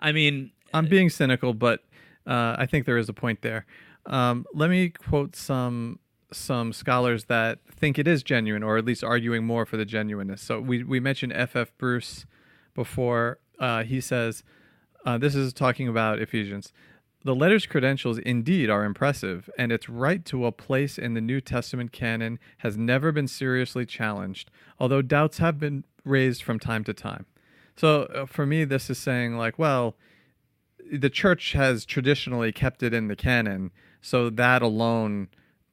[0.00, 1.80] I mean, I'm being cynical, but
[2.26, 3.66] uh, I think there is a point there.
[4.06, 5.98] Um, let me quote some
[6.30, 10.42] some scholars that think it is genuine, or at least arguing more for the genuineness.
[10.42, 11.56] So we we mentioned F.
[11.56, 11.72] F.
[11.78, 12.26] Bruce
[12.74, 13.38] before.
[13.58, 14.44] Uh, he says
[15.04, 16.72] uh, this is talking about Ephesians.
[17.24, 21.40] The letter's credentials indeed are impressive, and its right to a place in the New
[21.40, 26.94] Testament canon has never been seriously challenged, although doubts have been raised from time to
[26.94, 27.26] time.
[27.76, 29.96] So uh, for me, this is saying, like, well,
[30.92, 35.28] the church has traditionally kept it in the canon, so that alone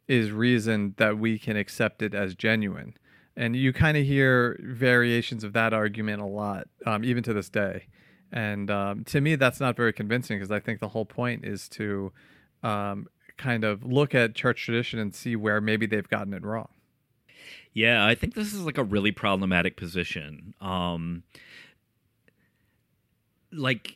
[0.08, 2.96] is reason that we can accept it as genuine.
[3.38, 7.50] And you kind of hear variations of that argument a lot, um, even to this
[7.50, 7.88] day.
[8.36, 11.70] And um, to me, that's not very convincing because I think the whole point is
[11.70, 12.12] to
[12.62, 13.08] um,
[13.38, 16.68] kind of look at church tradition and see where maybe they've gotten it wrong.
[17.74, 20.54] Yeah, I think this is like a really problematic position.
[20.62, 21.24] Um
[23.52, 23.96] like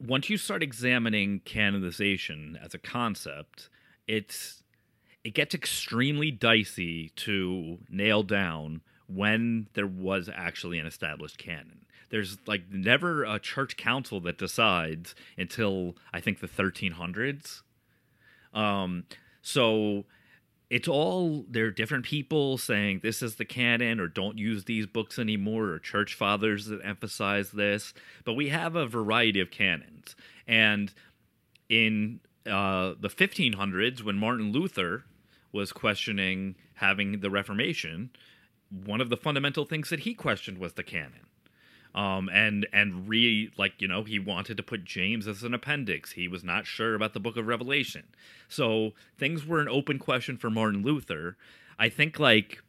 [0.00, 3.68] once you start examining canonization as a concept,
[4.06, 4.62] it's
[5.24, 11.86] it gets extremely dicey to nail down when there was actually an established canon.
[12.10, 17.62] There's like never a church council that decides until I think the 1300s.
[18.54, 19.04] Um,
[19.42, 20.04] so
[20.70, 24.86] it's all there are different people saying this is the canon or don't use these
[24.86, 27.94] books anymore or church fathers that emphasize this.
[28.24, 30.16] But we have a variety of canons.
[30.46, 30.92] And
[31.68, 35.04] in uh, the 1500s when martin luther
[35.52, 38.10] was questioning having the reformation
[38.70, 41.27] one of the fundamental things that he questioned was the canon
[41.94, 46.12] um, and and re like you know he wanted to put James as an appendix.
[46.12, 48.04] He was not sure about the Book of Revelation,
[48.48, 51.36] so things were an open question for Martin Luther.
[51.78, 52.62] I think like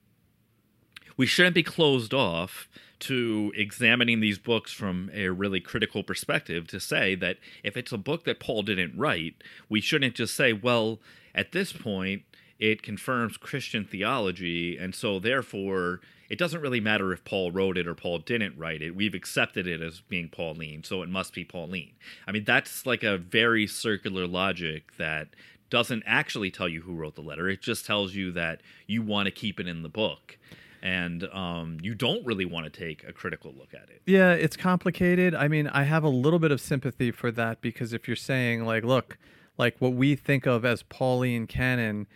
[1.18, 6.80] we shouldn't be closed off to examining these books from a really critical perspective to
[6.80, 9.36] say that if it's a book that Paul didn't write,
[9.70, 11.00] we shouldn't just say, well,
[11.34, 12.24] at this point,
[12.58, 17.88] it confirms Christian theology, and so therefore it doesn't really matter if Paul wrote it
[17.88, 18.96] or Paul didn't write it.
[18.96, 21.94] We've accepted it as being Pauline, so it must be Pauline.
[22.28, 25.30] I mean, that's like a very circular logic that
[25.70, 27.50] doesn't actually tell you who wrote the letter.
[27.50, 30.38] It just tells you that you want to keep it in the book.
[30.82, 34.02] And um, you don't really want to take a critical look at it.
[34.06, 35.36] Yeah, it's complicated.
[35.36, 38.64] I mean, I have a little bit of sympathy for that because if you're saying
[38.66, 39.18] like, look,
[39.58, 42.08] like what we think of as Pauline canon,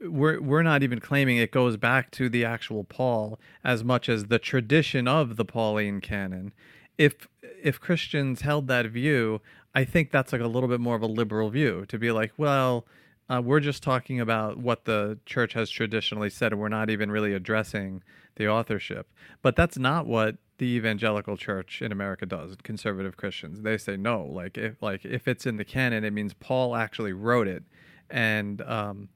[0.00, 4.26] we're we're not even claiming it goes back to the actual Paul as much as
[4.26, 6.52] the tradition of the Pauline canon.
[6.96, 7.28] If
[7.62, 9.40] if Christians held that view,
[9.74, 12.32] I think that's like a little bit more of a liberal view to be like,
[12.36, 12.86] well,
[13.28, 17.10] uh, we're just talking about what the church has traditionally said, and we're not even
[17.10, 18.02] really addressing
[18.36, 19.08] the authorship.
[19.42, 22.56] But that's not what the evangelical church in America does.
[22.62, 26.34] Conservative Christians they say no, like if like if it's in the canon, it means
[26.34, 27.64] Paul actually wrote it,
[28.10, 29.08] and um,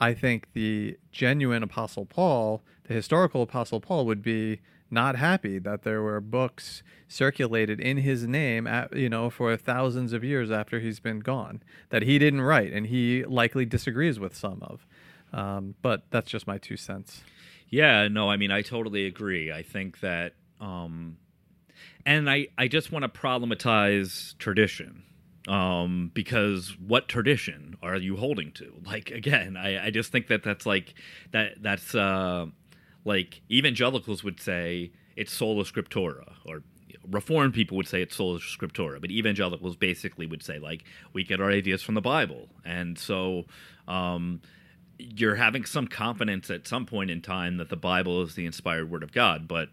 [0.00, 5.82] I think the genuine Apostle Paul, the historical Apostle Paul, would be not happy that
[5.82, 10.80] there were books circulated in his name, at, you know, for thousands of years after
[10.80, 14.86] he's been gone that he didn't write, and he likely disagrees with some of.
[15.32, 17.22] Um, but that's just my two cents.
[17.68, 19.50] Yeah, no, I mean, I totally agree.
[19.50, 21.16] I think that, um,
[22.06, 25.02] and I, I just want to problematize tradition
[25.48, 28.72] um, because what tradition are you holding to?
[28.84, 30.94] Like, again, I, I just think that that's like,
[31.32, 32.46] that that's uh,
[33.04, 36.62] like evangelicals would say it's sola scriptura or
[37.10, 41.40] reformed people would say it's sola scriptura but evangelicals basically would say like we get
[41.40, 43.44] our ideas from the bible and so
[43.86, 44.40] um,
[44.98, 48.90] you're having some confidence at some point in time that the bible is the inspired
[48.90, 49.68] word of god but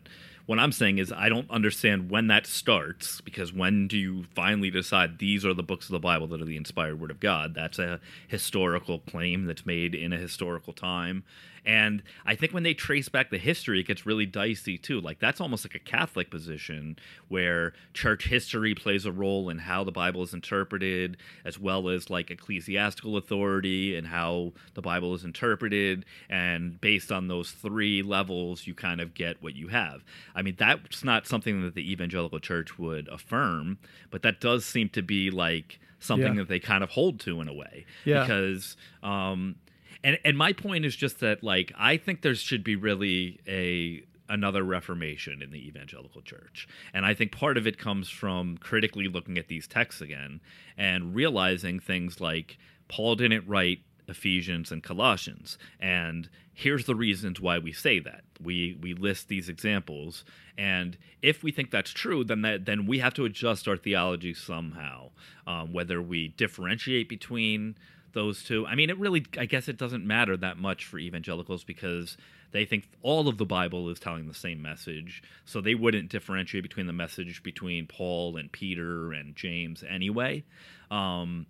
[0.51, 4.69] what i'm saying is i don't understand when that starts because when do you finally
[4.69, 7.55] decide these are the books of the bible that are the inspired word of god?
[7.55, 11.23] That's a historical claim that's made in a historical time
[11.65, 14.99] And I think when they trace back the history, it gets really dicey too.
[14.99, 16.97] Like that's almost like a Catholic position
[17.27, 22.09] where church history plays a role in how the Bible is interpreted, as well as
[22.09, 26.05] like ecclesiastical authority and how the Bible is interpreted.
[26.29, 30.03] And based on those three levels, you kind of get what you have.
[30.33, 33.77] I mean, that's not something that the evangelical church would affirm,
[34.09, 36.39] but that does seem to be like something Yeah.
[36.39, 37.85] that they kind of hold to in a way.
[38.05, 38.21] Yeah.
[38.21, 39.57] Because um
[40.03, 44.03] and and my point is just that like I think there should be really a
[44.29, 46.65] another reformation in the evangelical church.
[46.93, 50.39] And I think part of it comes from critically looking at these texts again
[50.77, 55.57] and realizing things like Paul didn't write Ephesians and Colossians.
[55.79, 58.23] And here's the reasons why we say that.
[58.41, 60.23] We we list these examples,
[60.57, 64.33] and if we think that's true, then that then we have to adjust our theology
[64.33, 65.11] somehow.
[65.47, 67.75] Um, whether we differentiate between
[68.13, 68.65] those two.
[68.65, 72.17] I mean, it really I guess it doesn't matter that much for evangelicals because
[72.51, 76.63] they think all of the Bible is telling the same message, so they wouldn't differentiate
[76.63, 80.43] between the message between Paul and Peter and James anyway.
[80.89, 81.45] Um,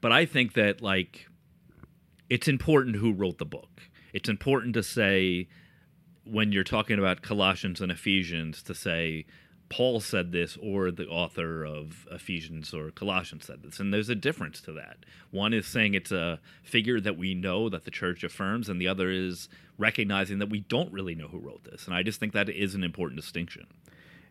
[0.00, 1.26] but I think that like
[2.30, 3.82] it's important who wrote the book.
[4.12, 5.48] It's important to say
[6.24, 9.26] when you're talking about Colossians and Ephesians to say
[9.74, 13.80] Paul said this or the author of Ephesians or Colossians said this.
[13.80, 14.98] And there's a difference to that.
[15.32, 18.86] One is saying it's a figure that we know that the church affirms, and the
[18.86, 21.86] other is recognizing that we don't really know who wrote this.
[21.86, 23.66] And I just think that is an important distinction.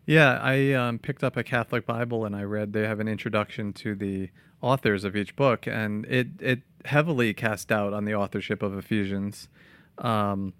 [0.06, 3.74] Yeah, I um, picked up a Catholic Bible and I read they have an introduction
[3.74, 4.30] to the
[4.62, 9.50] authors of each book, and it it heavily cast doubt on the authorship of Ephesians.
[9.98, 10.54] Um,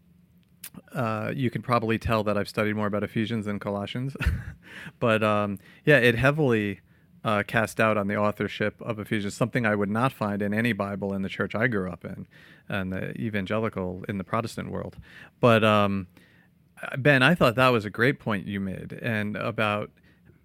[0.93, 4.17] uh, you can probably tell that I've studied more about Ephesians than Colossians,
[4.99, 6.81] but um, yeah, it heavily
[7.25, 9.35] uh, cast doubt on the authorship of Ephesians.
[9.35, 12.27] Something I would not find in any Bible in the church I grew up in,
[12.69, 14.97] and the evangelical in the Protestant world.
[15.41, 16.07] But um,
[16.99, 19.91] Ben, I thought that was a great point you made, and about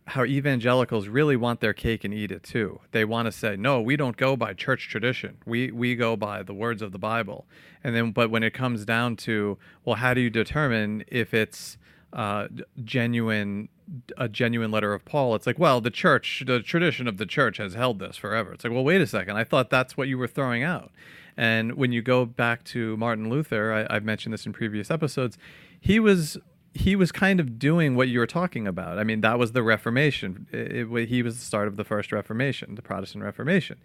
[0.09, 2.79] how evangelicals really want their cake and eat it too.
[2.91, 5.37] They want to say, "No, we don't go by church tradition.
[5.45, 7.45] We we go by the words of the Bible."
[7.83, 11.77] And then, but when it comes down to, well, how do you determine if it's
[12.11, 12.47] uh,
[12.83, 13.69] genuine,
[14.17, 15.35] a genuine letter of Paul?
[15.35, 18.51] It's like, well, the church, the tradition of the church has held this forever.
[18.53, 19.37] It's like, well, wait a second.
[19.37, 20.91] I thought that's what you were throwing out.
[21.37, 25.37] And when you go back to Martin Luther, I, I've mentioned this in previous episodes.
[25.79, 26.37] He was
[26.73, 28.99] he was kind of doing what you were talking about.
[28.99, 30.45] I mean, that was the Reformation.
[30.51, 33.77] It, it- he was the start of the first Reformation, the Protestant Reformation,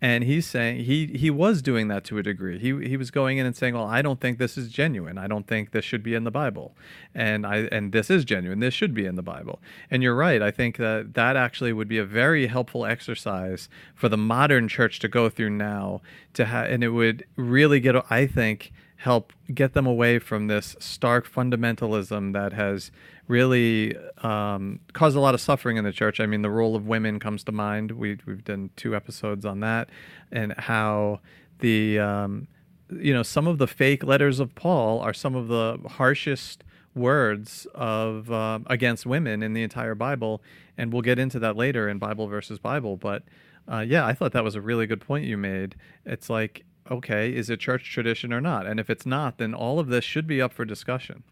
[0.00, 2.58] and he's saying he he was doing that to a degree.
[2.58, 5.18] He he was going in and saying, "Well, I don't think this is genuine.
[5.18, 6.74] I don't think this should be in the Bible,
[7.14, 8.60] and I and this is genuine.
[8.60, 9.60] This should be in the Bible."
[9.90, 10.40] And you're right.
[10.40, 14.98] I think that that actually would be a very helpful exercise for the modern church
[15.00, 16.00] to go through now
[16.34, 17.94] to have, and it would really get.
[18.10, 22.90] I think help get them away from this stark fundamentalism that has
[23.28, 26.20] really um, caused a lot of suffering in the church.
[26.20, 27.92] I mean, the role of women comes to mind.
[27.92, 29.88] We, we've done two episodes on that,
[30.30, 31.20] and how
[31.60, 32.46] the um,
[32.90, 36.62] you know some of the fake letters of Paul are some of the harshest
[36.94, 40.42] words of um against women in the entire Bible,
[40.76, 42.98] and we'll get into that later in Bible versus Bible.
[42.98, 43.22] But
[43.66, 45.76] uh, yeah, I thought that was a really good point you made.
[46.04, 48.66] It's like, okay, is it church tradition or not?
[48.66, 51.22] And if it's not, then all of this should be up for discussion.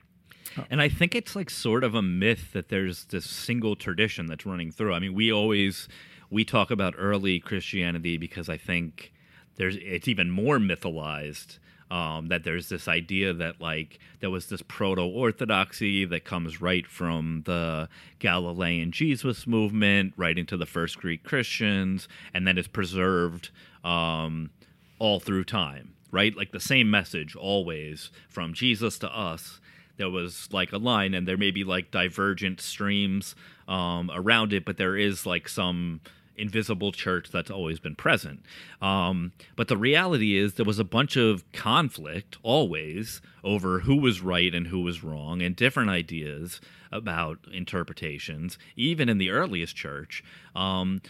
[0.71, 4.47] And I think it's like sort of a myth that there's this single tradition that's
[4.47, 4.95] running through.
[4.95, 5.89] I mean, we always
[6.31, 9.13] we talk about early Christianity because I think
[9.57, 11.59] there's it's even more mythologized.
[11.91, 16.87] Um, that there's this idea that like there was this proto orthodoxy that comes right
[16.87, 17.89] from the
[18.19, 23.49] Galilean Jesus movement, right into the first Greek Christians, and then is preserved
[23.85, 24.51] um,
[24.99, 26.37] all through time, right?
[26.37, 29.61] Like the same message always from Jesus to us.
[29.97, 33.35] There was like a line, and there may be like divergent streams
[33.67, 36.01] um, around it, but there is like some
[36.37, 38.41] invisible church that's always been present.
[38.81, 44.21] Um, but the reality is, there was a bunch of conflict always over who was
[44.21, 46.61] right and who was wrong, and different ideas
[46.93, 50.23] about interpretations, even in the earliest church.
[50.55, 51.03] Um,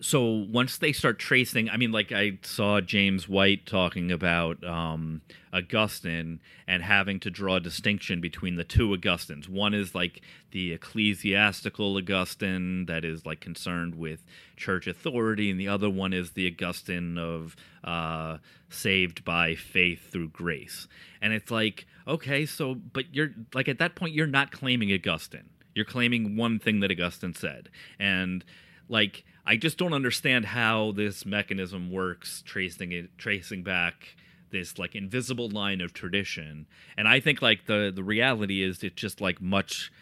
[0.00, 5.20] so once they start tracing i mean like i saw james white talking about um,
[5.56, 9.48] augustine and having to draw a distinction between the two augustines.
[9.48, 10.20] One is like
[10.50, 14.24] the ecclesiastical augustine that is like concerned with
[14.56, 18.38] church authority and the other one is the augustine of uh,
[18.68, 20.86] saved by faith through grace.
[21.22, 25.48] And it's like okay so but you're like at that point you're not claiming augustine.
[25.74, 27.70] You're claiming one thing that augustine said.
[27.98, 28.44] And
[28.88, 34.16] like I just don't understand how this mechanism works, tracing it, tracing back
[34.50, 36.66] this like invisible line of tradition.
[36.96, 39.92] And I think like the the reality is it's just like much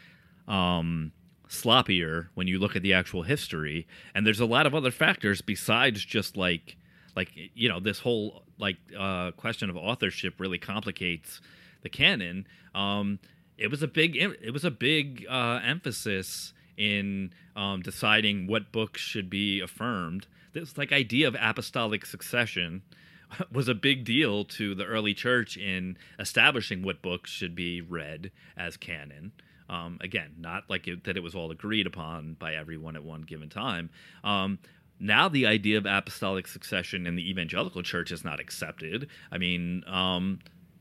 [0.48, 1.12] um
[1.48, 5.40] sloppier when you look at the actual history and there's a lot of other factors
[5.40, 6.76] besides just like
[7.16, 11.40] like you know this whole like uh question of authorship really complicates
[11.82, 13.18] the canon um
[13.56, 19.00] it was a big it was a big uh emphasis in um deciding what books
[19.00, 22.82] should be affirmed this like idea of apostolic succession
[23.52, 28.30] was a big deal to the early church in establishing what books should be read
[28.56, 29.32] as canon
[29.68, 33.22] um, again, not like it, that it was all agreed upon by everyone at one
[33.22, 33.90] given time.
[34.22, 34.58] Um,
[35.00, 39.08] now the idea of apostolic succession in the evangelical church is not accepted.
[39.32, 40.40] I mean, um,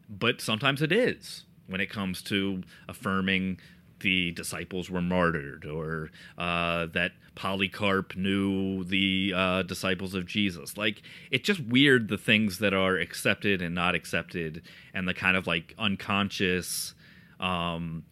[0.10, 3.60] but sometimes it is when it comes to affirming
[4.04, 10.78] the disciples were martyred or uh, that Polycarp knew the uh, disciples of Jesus.
[10.78, 11.02] Like,
[11.32, 14.62] it's just weird the things that are accepted and not accepted
[14.94, 16.94] and the kind of like unconscious.
[17.40, 18.06] Um,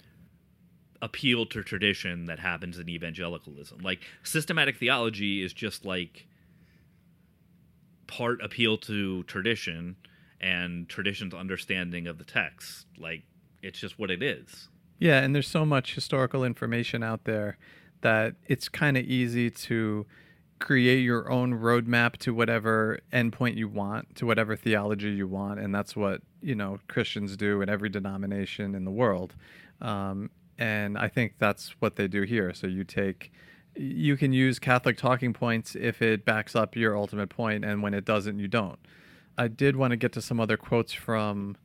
[1.01, 3.79] appeal to tradition that happens in evangelicalism.
[3.79, 6.27] Like systematic theology is just like
[8.07, 9.95] part appeal to tradition
[10.39, 12.85] and tradition's understanding of the text.
[12.97, 13.23] Like
[13.61, 14.67] it's just what it is.
[15.02, 17.58] Yeah, and there's so much historical information out there
[18.02, 20.06] that it's kind of easy to
[20.60, 25.74] create your own roadmap to whatever endpoint you want, to whatever theology you want, and
[25.74, 29.34] that's what you know Christians do in every denomination in the world.
[29.82, 30.30] Um,
[30.60, 32.54] and I think that's what they do here.
[32.54, 33.32] So you take,
[33.76, 37.95] you can use Catholic talking points if it backs up your ultimate point, and when
[37.95, 38.78] it doesn't, you don't.
[39.36, 41.58] I did want to get to some other quotes from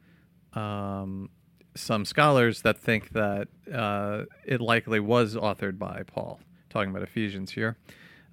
[0.55, 1.28] um,
[1.76, 7.52] some scholars that think that uh, it likely was authored by Paul, talking about Ephesians
[7.52, 7.76] here.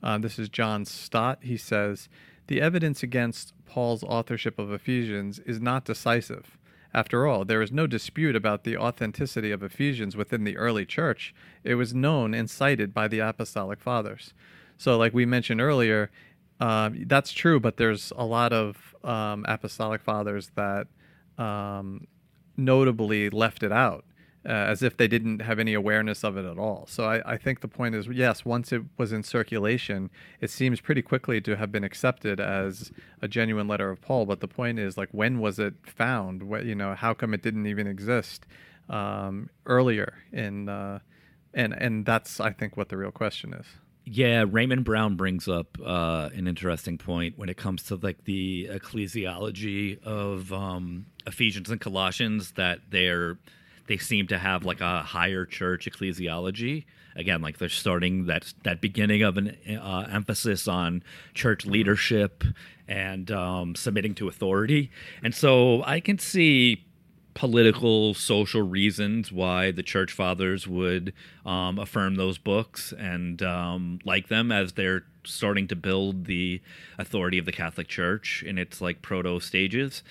[0.02, 1.40] Uh, this is John Stott.
[1.42, 2.10] He says,
[2.48, 6.58] The evidence against Paul's authorship of Ephesians is not decisive.
[6.94, 11.34] After all, there is no dispute about the authenticity of Ephesians within the early church.
[11.64, 14.34] It was known and cited by the apostolic fathers.
[14.78, 16.12] So, like we mentioned earlier,
[16.60, 20.88] uh, that's true, but there's a lot of um, apostolic fathers that
[21.38, 22.06] um,
[22.58, 24.06] notably left it out
[24.46, 26.86] uh, as if they didn't have any awareness of it at all.
[26.88, 30.10] So I, I, think the point is, yes, once it was in circulation,
[30.42, 32.92] it seems pretty quickly to have been accepted as
[33.22, 34.26] a genuine letter of Paul.
[34.26, 36.44] But the point is, like, when was it found?
[36.44, 38.46] What, you know, how come it didn't even exist
[38.90, 40.16] um, earlier?
[40.34, 41.00] In uh,
[41.54, 43.66] and and that's I think what the real question is.
[44.06, 48.70] Yeah, Raymond Brown brings up uh, an interesting point when it comes to like the
[48.70, 53.38] ecclesiology of um, Ephesians and Colossians that they're
[53.88, 56.86] they seem to have like a higher church ecclesiology.
[57.16, 62.44] Again, like they're starting that that beginning of an uh, emphasis on church leadership
[62.88, 64.92] and um, submitting to authority.
[65.24, 66.86] And so I can see
[67.34, 71.14] political, social reasons why the church fathers would
[71.46, 76.62] um, affirm those books and um, like them as they're starting to build the
[76.98, 80.04] authority of the Catholic Church in its like proto stages.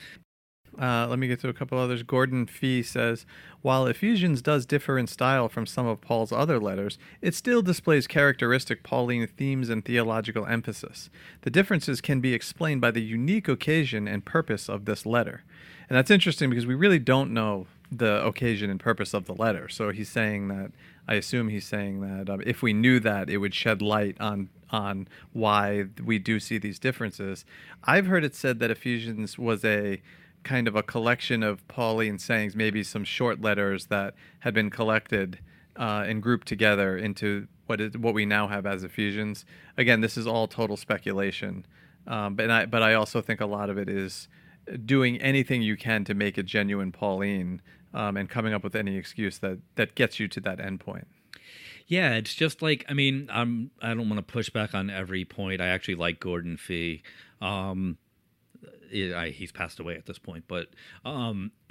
[0.80, 2.02] Uh, let me get to a couple others.
[2.02, 3.26] Gordon Fee says,
[3.60, 8.06] while Ephesians does differ in style from some of Paul's other letters, it still displays
[8.06, 11.10] characteristic Pauline themes and theological emphasis.
[11.42, 15.44] The differences can be explained by the unique occasion and purpose of this letter.
[15.92, 19.68] And that's interesting because we really don't know the occasion and purpose of the letter.
[19.68, 20.72] So he's saying that,
[21.06, 24.48] I assume he's saying that um, if we knew that, it would shed light on
[24.70, 27.44] on why we do see these differences.
[27.84, 30.00] I've heard it said that Ephesians was a
[30.44, 35.40] kind of a collection of Pauline sayings, maybe some short letters that had been collected
[35.76, 39.44] uh, and grouped together into what is what we now have as Ephesians.
[39.76, 41.66] Again, this is all total speculation,
[42.06, 44.28] um, but I but I also think a lot of it is
[44.84, 47.62] doing anything you can to make it genuine Pauline
[47.94, 51.04] um, and coming up with any excuse that that gets you to that endpoint.
[51.86, 55.24] Yeah, it's just like I mean, I'm I don't want to push back on every
[55.24, 55.60] point.
[55.60, 57.02] I actually like Gordon Fee.
[57.40, 57.98] Um,
[58.92, 60.68] I, he's passed away at this point, but
[61.04, 61.52] um,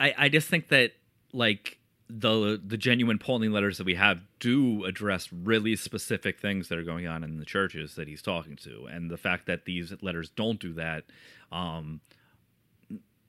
[0.00, 0.92] I I just think that
[1.32, 1.78] like
[2.08, 6.84] the the genuine Pauline letters that we have do address really specific things that are
[6.84, 10.30] going on in the churches that he's talking to, and the fact that these letters
[10.30, 11.04] don't do that,
[11.50, 12.00] um,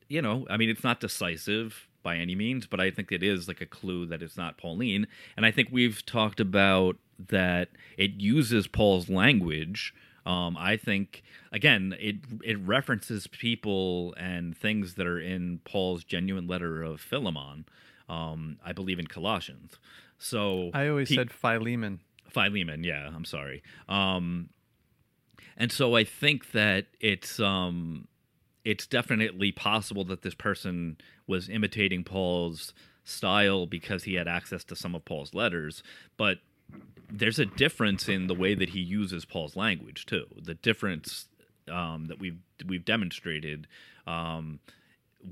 [0.07, 3.47] you know, I mean, it's not decisive by any means, but I think it is
[3.47, 6.97] like a clue that it's not Pauline, and I think we've talked about
[7.30, 9.93] that it uses Paul's language.
[10.25, 16.47] Um, I think again, it it references people and things that are in Paul's genuine
[16.47, 17.65] letter of Philemon.
[18.10, 19.78] Um, I believe in Colossians.
[20.18, 21.99] So I always he, said Philemon.
[22.30, 23.10] Philemon, yeah.
[23.14, 23.64] I'm sorry.
[23.89, 24.49] Um,
[25.58, 28.08] and so I think that it's um,
[28.64, 34.76] it's definitely possible that this person was imitating Paul's style because he had access to
[34.76, 35.82] some of Paul's letters,
[36.18, 36.39] but
[37.10, 40.26] there's a difference in the way that he uses Paul's language too.
[40.36, 41.28] The difference
[41.72, 43.68] um, that we've we've demonstrated.
[44.05, 44.60] Um,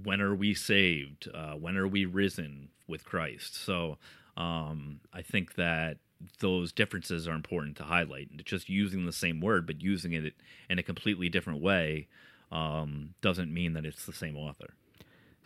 [0.03, 1.29] when are we saved?
[1.33, 3.55] Uh, when are we risen with Christ?
[3.55, 3.97] So
[4.37, 5.97] um, I think that
[6.39, 8.29] those differences are important to highlight.
[8.31, 10.33] And just using the same word, but using it
[10.69, 12.07] in a completely different way,
[12.51, 14.73] um, doesn't mean that it's the same author.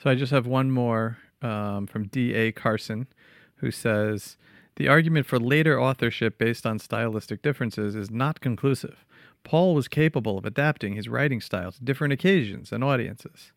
[0.02, 2.52] So I just have one more um, from D.A.
[2.52, 3.08] Carson,
[3.58, 4.38] who says
[4.76, 9.06] the argument for later authorship based on stylistic differences is not conclusive.
[9.44, 13.52] Paul was capable of adapting his writing style to different occasions and audiences.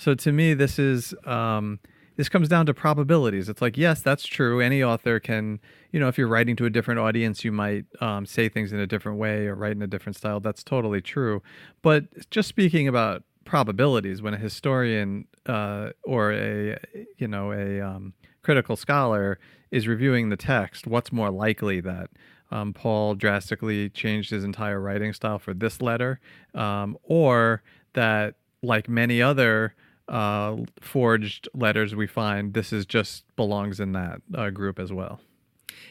[0.00, 1.78] So to me, this is um,
[2.16, 3.50] this comes down to probabilities.
[3.50, 4.58] It's like, yes, that's true.
[4.58, 5.60] Any author can,
[5.92, 8.80] you know, if you're writing to a different audience, you might um, say things in
[8.80, 10.40] a different way or write in a different style.
[10.40, 11.42] That's totally true.
[11.82, 16.78] But just speaking about probabilities, when a historian uh, or a,
[17.18, 19.38] you know, a um, critical scholar
[19.70, 22.08] is reviewing the text, what's more likely that
[22.50, 26.20] um, Paul drastically changed his entire writing style for this letter,
[26.54, 29.74] um, or that, like many other
[30.10, 35.20] uh, forged letters we find, this is just belongs in that uh, group as well.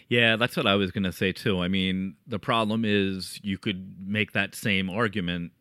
[0.10, 1.62] Yeah, that's what I was going to say too.
[1.62, 5.54] I mean, the problem is you could make that same argument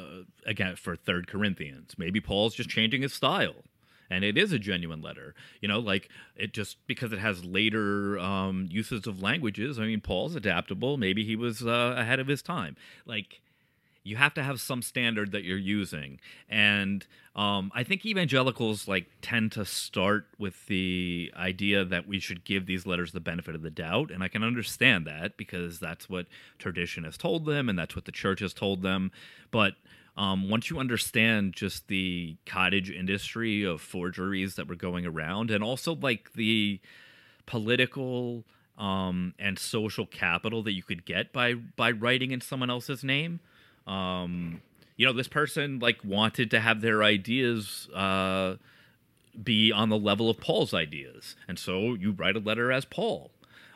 [0.00, 1.94] uh, again for Third Corinthians.
[1.98, 3.64] Maybe Paul's just changing his style,
[4.08, 5.34] and it is a genuine letter.
[5.60, 9.78] You know, like it just because it has later um, uses of languages.
[9.78, 10.96] I mean, Paul's adaptable.
[10.96, 12.76] Maybe he was uh, ahead of his time.
[13.04, 13.42] Like
[14.06, 16.20] you have to have some standard that you're using.
[16.48, 22.44] And um, i think evangelicals like tend to start with the idea that we should
[22.44, 24.10] give these letters the benefit of the doubt.
[24.10, 26.26] And i can understand that because that's what
[26.58, 29.10] tradition has told them and that's what the church has told them.
[29.50, 29.74] But
[30.16, 35.62] um, once you understand just the cottage industry of forgeries that were going around and
[35.62, 36.80] also like the
[37.44, 38.44] political
[38.78, 43.40] um, and social capital that you could get by by writing in someone else's name
[43.86, 44.62] um,
[44.96, 48.56] you know, this person like wanted to have their ideas uh,
[49.42, 53.30] be on the level of Paul's ideas, and so you write a letter as Paul.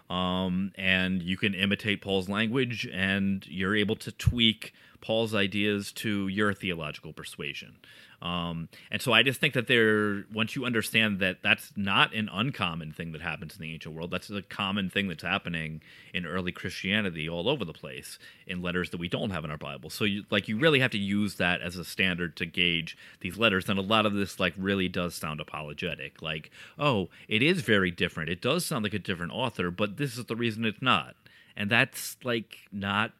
[0.08, 6.26] Um, and you can imitate Paul's language, and you're able to tweak Paul's ideas to
[6.26, 7.76] your theological persuasion.
[8.22, 12.28] Um, and so I just think that there, once you understand that that's not an
[12.30, 15.80] uncommon thing that happens in the ancient world, that's a common thing that's happening
[16.12, 19.56] in early Christianity all over the place in letters that we don't have in our
[19.56, 19.88] Bible.
[19.88, 23.38] So you, like, you really have to use that as a standard to gauge these
[23.38, 23.68] letters.
[23.68, 26.20] And a lot of this, like, really does sound apologetic.
[26.20, 28.28] Like, oh, it is very different.
[28.28, 31.14] It does sound like a different author, but this is the reason it's not.
[31.56, 33.12] And that's like not,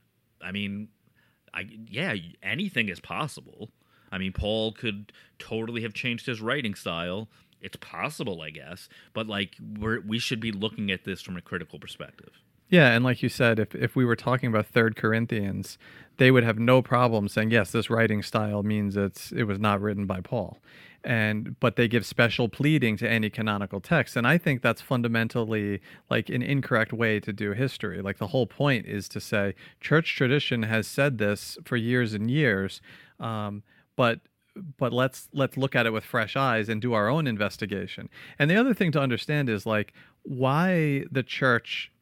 [0.43, 0.89] I mean,
[1.53, 3.71] I, yeah, anything is possible.
[4.13, 7.29] I mean, Paul could totally have changed his writing style.
[7.61, 11.43] It's possible, I guess, but like we're we should be looking at this from a
[11.43, 12.41] critical perspective.
[12.71, 15.77] Yeah, and like you said, if if we were talking about Third Corinthians,
[16.19, 19.81] they would have no problem saying yes, this writing style means it's it was not
[19.81, 20.59] written by Paul,
[21.03, 25.81] and but they give special pleading to any canonical text, and I think that's fundamentally
[26.09, 28.01] like an incorrect way to do history.
[28.03, 32.31] Like the whole point is to say church tradition has said this for years and
[32.31, 32.81] years.
[33.19, 33.65] Um,
[33.97, 34.21] but
[34.79, 38.09] but let's let's look at it with fresh eyes and do our own investigation.
[38.39, 41.93] And the other thing to understand is like why the church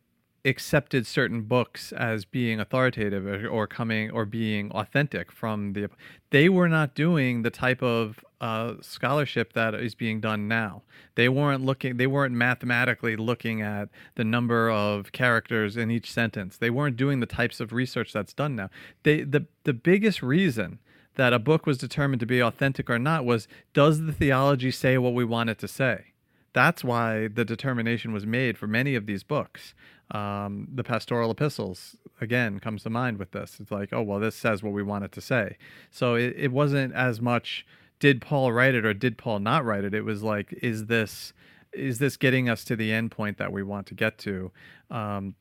[0.44, 5.90] accepted certain books as being authoritative or, or, coming or being authentic from the
[6.30, 10.82] they were not doing the type of uh, scholarship that is being done now.
[11.16, 16.56] They weren't looking they weren't mathematically looking at the number of characters in each sentence.
[16.56, 18.70] They weren't doing the types of research that's done now.
[19.02, 20.78] They the the biggest reason
[21.18, 24.96] that a book was determined to be authentic or not was does the theology say
[24.96, 26.06] what we want it to say?
[26.52, 29.74] That's why the determination was made for many of these books.
[30.12, 33.58] Um, the pastoral epistles, again, comes to mind with this.
[33.60, 35.58] It's like, oh, well, this says what we want it to say.
[35.90, 37.66] So it, it wasn't as much
[37.98, 39.94] did Paul write it or did Paul not write it?
[39.94, 41.32] It was like, is this
[41.72, 44.52] is this getting us to the end point that we want to get to?
[44.88, 45.34] Um,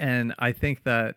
[0.00, 1.16] and I think that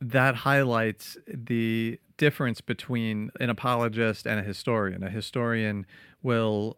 [0.00, 5.02] that highlights the difference between an apologist and a historian.
[5.02, 5.86] A historian
[6.22, 6.76] will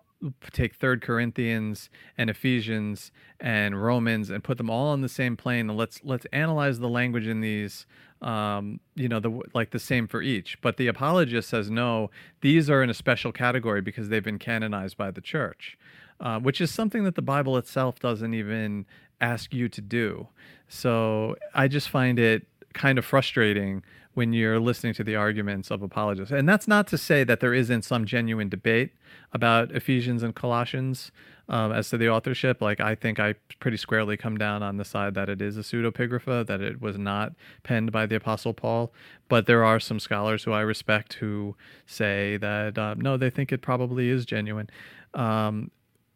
[0.53, 1.89] take third corinthians
[2.19, 3.11] and ephesians
[3.41, 6.89] and romans and put them all on the same plane and let's let's analyze the
[6.89, 7.87] language in these
[8.21, 12.11] um, you know the like the same for each but the apologist says no
[12.43, 15.79] these are in a special category because they've been canonized by the church
[16.21, 18.85] uh, which is something that the bible itself doesn't even
[19.23, 20.29] ask you to do
[20.69, 23.83] so i just find it kind of frustrating
[24.15, 26.33] when you're listening to the arguments of apologists.
[26.33, 28.93] And that's not to say that there isn't some genuine debate
[29.33, 31.13] about Ephesians and Colossians
[31.49, 32.61] um, as to the authorship.
[32.61, 35.61] Like, I think I pretty squarely come down on the side that it is a
[35.61, 38.93] pseudepigrapha, that it was not penned by the Apostle Paul.
[39.29, 41.55] But there are some scholars who I respect who
[41.87, 44.71] say that uh, no, they think it probably is genuine.
[45.15, 45.71] Um,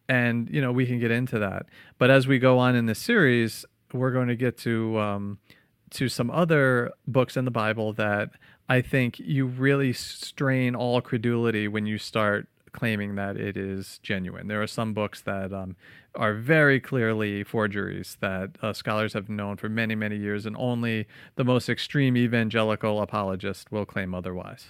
[0.09, 1.67] and, you know, we can get into that.
[1.99, 4.99] But as we go on in this series, we're going to get to.
[4.99, 5.39] Um,
[5.95, 8.31] to some other books in the Bible that
[8.69, 14.49] I think you really strain all credulity when you start claiming that it is genuine.
[14.49, 15.77] There are some books that um,
[16.15, 21.07] are very clearly forgeries that uh, scholars have known for many, many years, and only
[21.37, 24.67] the most extreme evangelical apologist will claim otherwise.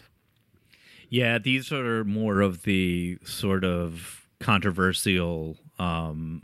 [1.08, 6.42] Yeah, these are more of the sort of controversial um,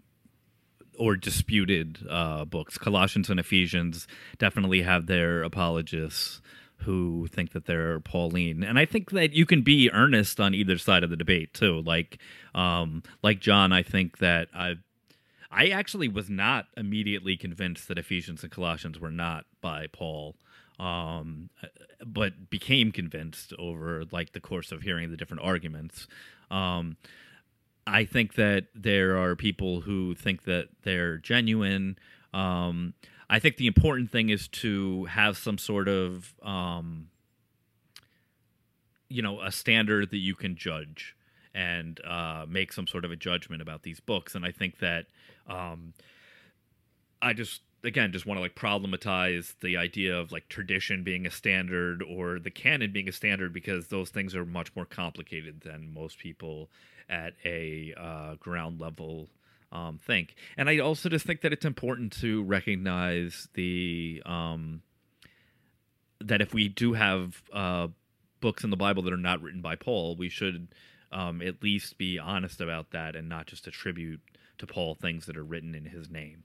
[1.00, 2.76] or disputed uh, books.
[2.76, 4.06] Colossians and Ephesians
[4.38, 6.42] definitely have their apologists
[6.76, 10.78] who think that they're Pauline, and I think that you can be earnest on either
[10.78, 11.80] side of the debate too.
[11.80, 12.18] Like,
[12.54, 14.76] um, like John, I think that I,
[15.50, 20.36] I actually was not immediately convinced that Ephesians and Colossians were not by Paul.
[20.78, 21.50] Um,
[22.06, 26.08] but became convinced over like the course of hearing the different arguments.
[26.50, 26.96] Um,
[27.86, 31.98] I think that there are people who think that they're genuine.
[32.32, 32.94] Um,
[33.28, 37.08] I think the important thing is to have some sort of, um,
[39.08, 41.16] you know, a standard that you can judge
[41.54, 44.34] and uh, make some sort of a judgment about these books.
[44.34, 45.06] And I think that
[45.48, 45.94] um,
[47.20, 51.30] I just again just want to like problematize the idea of like tradition being a
[51.30, 55.92] standard or the canon being a standard because those things are much more complicated than
[55.92, 56.68] most people
[57.10, 59.28] at a uh, ground level
[59.72, 60.34] um, think.
[60.56, 64.82] And I also just think that it's important to recognize the um,
[66.20, 67.88] that if we do have uh,
[68.40, 70.68] books in the Bible that are not written by Paul, we should
[71.12, 74.20] um, at least be honest about that and not just attribute
[74.58, 76.44] to Paul things that are written in his name.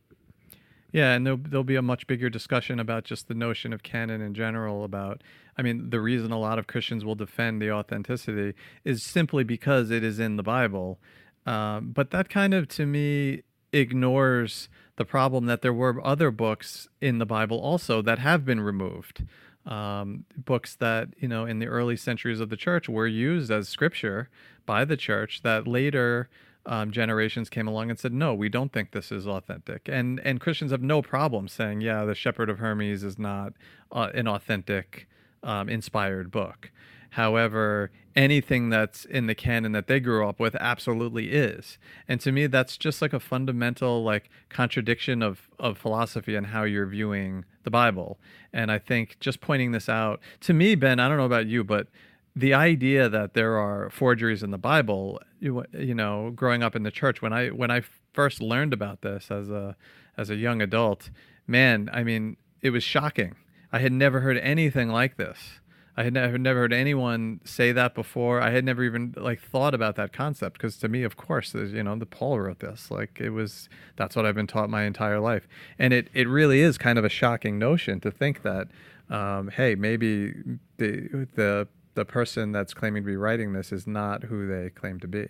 [0.95, 4.21] Yeah, and there'll, there'll be a much bigger discussion about just the notion of canon
[4.21, 4.85] in general.
[4.85, 5.23] About,
[5.57, 8.53] I mean, the reason a lot of Christians will defend the authenticity
[8.85, 10.97] is simply because it is in the Bible.
[11.45, 13.43] Um, but that kind of, to me,
[13.73, 18.61] ignores the problem that there were other books in the Bible also that have been
[18.61, 19.25] removed.
[19.65, 23.67] Um, books that, you know, in the early centuries of the church were used as
[23.67, 24.29] scripture
[24.65, 26.29] by the church that later
[26.65, 30.39] um, generations came along and said, "No, we don't think this is authentic." And and
[30.39, 33.53] Christians have no problem saying, "Yeah, the Shepherd of Hermas is not
[33.91, 35.07] uh, an authentic,
[35.43, 36.71] um, inspired book."
[37.11, 41.77] However, anything that's in the canon that they grew up with absolutely is.
[42.09, 46.63] And to me, that's just like a fundamental like contradiction of of philosophy and how
[46.63, 48.17] you're viewing the Bible.
[48.51, 51.63] And I think just pointing this out to me, Ben, I don't know about you,
[51.63, 51.87] but
[52.35, 56.83] the idea that there are forgeries in the Bible, you, you know, growing up in
[56.83, 57.81] the church, when I when I
[58.13, 59.75] first learned about this as a
[60.17, 61.09] as a young adult,
[61.47, 63.35] man, I mean, it was shocking.
[63.71, 65.59] I had never heard anything like this.
[65.97, 68.41] I had never never heard anyone say that before.
[68.41, 71.83] I had never even like thought about that concept because to me, of course, you
[71.83, 72.91] know, the Paul wrote this.
[72.91, 75.47] Like it was that's what I've been taught my entire life,
[75.79, 78.67] and it it really is kind of a shocking notion to think that,
[79.09, 80.33] um, hey, maybe
[80.77, 84.99] the the the person that's claiming to be writing this is not who they claim
[84.99, 85.27] to be.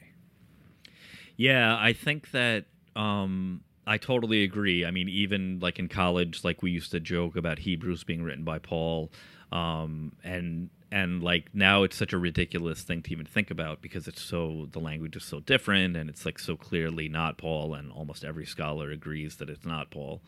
[1.38, 4.86] Yeah, I think that um, I totally agree.
[4.86, 8.44] I mean, even like in college, like we used to joke about Hebrews being written
[8.44, 9.12] by Paul,
[9.52, 14.08] um, and and like now it's such a ridiculous thing to even think about because
[14.08, 17.92] it's so the language is so different and it's like so clearly not Paul, and
[17.92, 20.22] almost every scholar agrees that it's not Paul.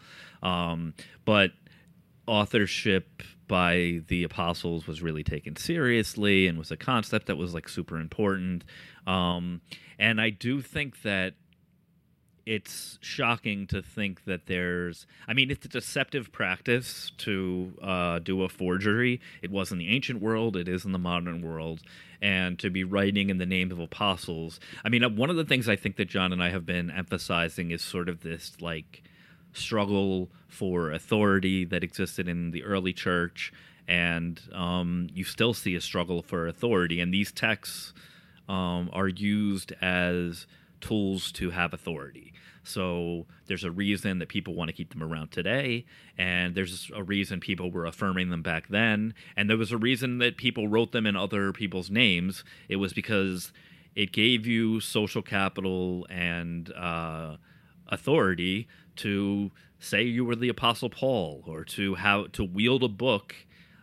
[0.44, 0.94] Um,
[1.26, 1.52] but
[2.28, 7.70] authorship by the apostles was really taken seriously and was a concept that was like
[7.70, 8.64] super important.
[9.06, 9.62] Um,
[9.98, 11.34] and I do think that
[12.46, 18.42] it's shocking to think that there's i mean it's a deceptive practice to uh, do
[18.44, 19.20] a forgery.
[19.42, 20.56] It was in the ancient world.
[20.56, 21.82] It is in the modern world.
[22.22, 25.68] And to be writing in the name of apostles i mean one of the things
[25.68, 29.04] i think that john and i have been emphasizing is sort of this like
[29.58, 33.52] struggle for authority that existed in the early church,
[33.88, 37.00] and um, you still see a struggle for authority.
[37.00, 37.94] And these texts
[38.50, 40.48] um, are used as
[40.82, 42.34] tools to have authority.
[42.64, 45.86] So there's a reason that people want to keep them around today,
[46.18, 50.18] and there's a reason people were affirming them back then, and there was a reason
[50.18, 52.44] that people wrote them in other people's names.
[52.68, 53.54] It was because
[53.96, 57.38] it gave you social capital and uh,
[57.88, 58.68] authority
[58.98, 63.36] to say you were the Apostle Paul, or to how to wield a book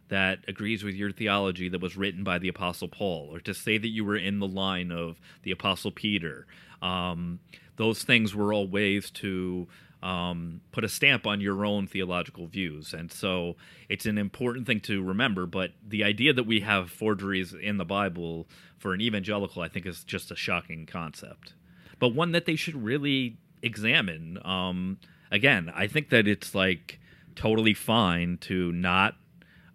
[0.08, 3.78] that agrees with your theology that was written by the Apostle Paul, or to say
[3.78, 6.46] that you were in the line of the Apostle Peter.
[6.82, 7.40] Um,
[7.76, 9.66] those things were all ways to
[10.02, 12.92] um, put a stamp on your own theological views.
[12.92, 13.56] And so
[13.88, 15.46] it's an important thing to remember.
[15.46, 18.46] But the idea that we have forgeries in the Bible
[18.76, 21.54] for an evangelical, I think, is just a shocking concept,
[21.98, 24.38] but one that they should really examine.
[24.44, 24.98] Um,
[25.30, 27.00] again, I think that it's like
[27.34, 29.16] totally fine to not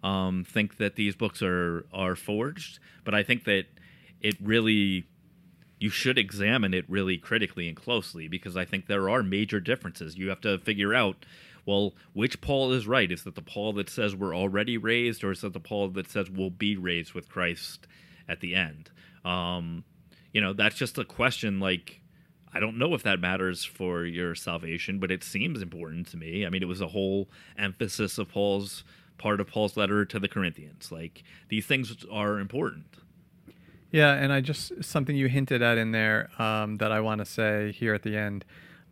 [0.02, 3.66] um, think that these books are are forged, but I think that
[4.20, 5.06] it really
[5.78, 10.16] you should examine it really critically and closely because I think there are major differences.
[10.16, 11.24] You have to figure out
[11.66, 13.10] well, which Paul is right?
[13.10, 16.10] Is that the Paul that says we're already raised, or is that the Paul that
[16.10, 17.86] says we'll be raised with Christ
[18.28, 18.90] at the end?
[19.24, 19.84] Um,
[20.32, 21.60] you know, that's just a question.
[21.60, 21.99] Like,
[22.52, 26.44] I don't know if that matters for your salvation, but it seems important to me.
[26.44, 28.84] I mean, it was a whole emphasis of Paul's
[29.18, 30.90] part of Paul's letter to the Corinthians.
[30.90, 32.86] Like, these things are important.
[33.90, 37.24] Yeah, and I just something you hinted at in there um, that I want to
[37.24, 38.44] say here at the end.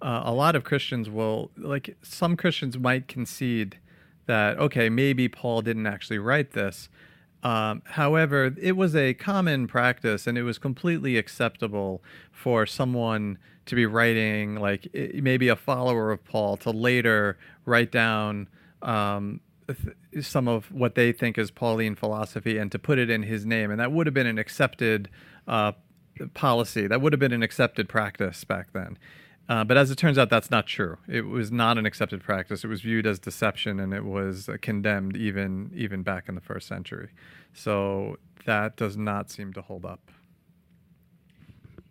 [0.03, 3.79] Uh, a lot of Christians will like some Christians might concede
[4.27, 6.89] that okay, maybe Paul didn't actually write this.
[7.43, 13.75] Um, however, it was a common practice, and it was completely acceptable for someone to
[13.75, 18.49] be writing, like maybe a follower of Paul, to later write down
[18.83, 19.41] um,
[20.21, 23.71] some of what they think is Pauline philosophy and to put it in his name.
[23.71, 25.11] And that would have been an accepted
[25.47, 25.73] uh,
[26.35, 26.87] policy.
[26.87, 28.99] That would have been an accepted practice back then.
[29.49, 30.99] Uh, but as it turns out, that's not true.
[31.09, 32.65] It was not an accepted practice.
[32.65, 36.41] It was viewed as deception, and it was uh, condemned even even back in the
[36.41, 37.09] first century.
[37.55, 40.11] So that does not seem to hold up.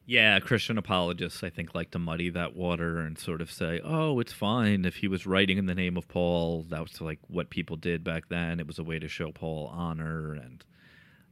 [0.06, 4.22] Yeah, Christian apologists, I think, like to muddy that water and sort of say, oh,
[4.22, 6.66] it's fine if he was writing in the name of Paul.
[6.70, 8.62] That was like what people did back then.
[8.62, 10.64] It was a way to show Paul honor and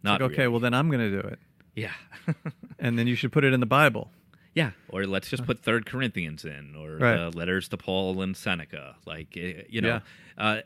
[0.04, 0.20] not.
[0.20, 0.48] Like, okay, really.
[0.50, 1.40] well, then I'm going to do it.
[1.76, 1.94] Yeah.
[2.80, 4.12] and then you should put it in the Bible.
[4.56, 7.18] Yeah, or let's just put Third Corinthians in, or Right.
[7.18, 8.96] the letters to Paul and Seneca.
[9.06, 10.00] Like eh, you know,
[10.38, 10.62] uh,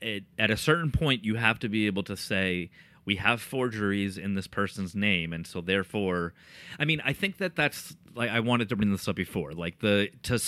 [0.00, 2.70] at, at a certain point, you have to be able to say
[3.04, 6.32] we have forgeries in this person's name, and so therefore,
[6.78, 9.52] I mean, I think that that's like I wanted to bring this up before.
[9.52, 10.40] Like the to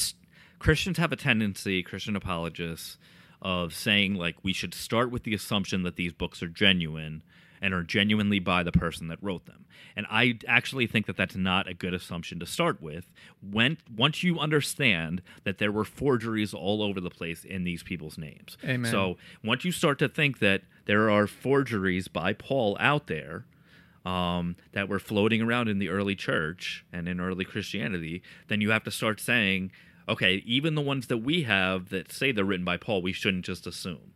[0.60, 2.98] Christians have a tendency, Christian apologists,
[3.42, 7.22] of saying like we should start with the assumption that these books are genuine
[7.60, 9.66] and are genuinely by the person that wrote them.
[9.96, 13.10] And I actually think that that's not a good assumption to start with.
[13.42, 18.16] When once you understand that there were forgeries all over the place in these people's
[18.16, 18.56] names.
[18.64, 18.90] Amen.
[18.90, 23.44] So once you start to think that there are forgeries by Paul out there,
[24.04, 28.70] um, that were floating around in the early church and in early Christianity, then you
[28.70, 29.72] have to start saying,
[30.08, 33.44] okay, even the ones that we have that say they're written by Paul, we shouldn't
[33.44, 34.12] just assume.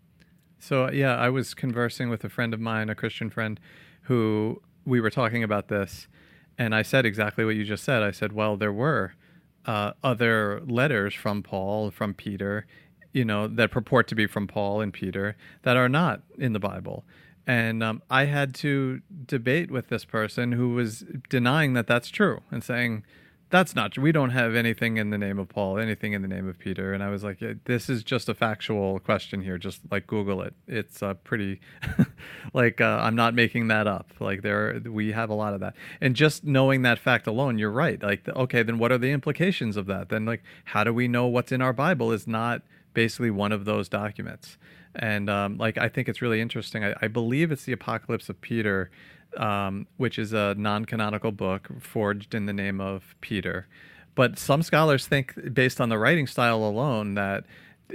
[0.65, 3.61] So yeah, I was conversing with a friend of mine, a Christian friend,
[4.05, 6.09] who we were talking about this,
[6.57, 8.03] and I said exactly what you just said.
[8.03, 9.13] I said, well, there were
[9.67, 12.67] uh, other letters from Paul, from Peter,
[13.13, 16.61] you know, that purport to be from Paul and Peter that are not in the
[16.61, 17.05] Bible.
[17.47, 22.41] And um, I had to debate with this person who was denying that that's true
[22.51, 23.05] and saying,
[23.51, 24.03] that's not true.
[24.03, 26.93] We don't have anything in the name of Paul, anything in the name of Peter.
[26.93, 29.59] And I was like, this is just a factual question here.
[29.59, 30.55] Just like Google it.
[30.67, 31.61] It's uh, pretty,
[32.55, 34.13] like uh, I'm not making that up.
[34.19, 35.75] Like there, we have a lot of that.
[36.01, 38.03] And just knowing that fact alone, you're right.
[38.03, 40.09] Like, okay, then what are the implications of that?
[40.09, 43.65] Then like, how do we know what's in our Bible is not basically one of
[43.65, 44.59] those documents?
[44.97, 46.85] And um, like, I think it's really interesting.
[46.85, 48.91] I, I believe it's the Apocalypse of Peter
[49.37, 53.67] um, which is a non-canonical book forged in the name of Peter.
[54.15, 57.45] But some scholars think, based on the writing style alone, that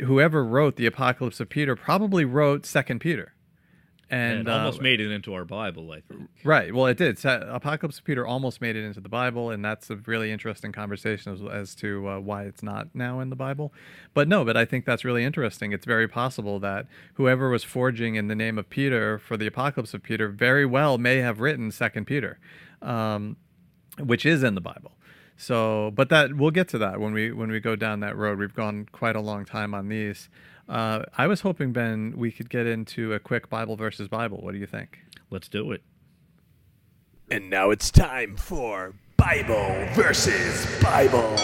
[0.06, 3.34] whoever wrote the Apocalypse of Peter probably wrote Second Peter.
[4.12, 6.30] And it almost uh, made it into our Bible, I think.
[6.44, 6.74] Right.
[6.74, 7.20] Well, it did.
[7.20, 10.72] So, Apocalypse of Peter almost made it into the Bible, and that's a really interesting
[10.72, 13.72] conversation as, as to uh, why it's not now in the Bible.
[14.16, 15.74] But no, but I think that's really interesting.
[15.74, 19.94] It's very possible that whoever was forging in the name of Peter for the Apocalypse
[19.94, 22.40] of Peter very well may have written Second Peter,
[22.82, 23.38] um,
[24.00, 24.94] which is in the Bible.
[25.38, 28.40] So, but that we'll get to that when we when we go down that road.
[28.40, 30.30] We've gone quite a long time on these.
[30.70, 34.38] Uh, I was hoping Ben we could get into a quick Bible versus Bible.
[34.38, 35.00] What do you think?
[35.32, 35.82] Let's do it.
[37.32, 41.36] And now it's time for Bible versus Bible.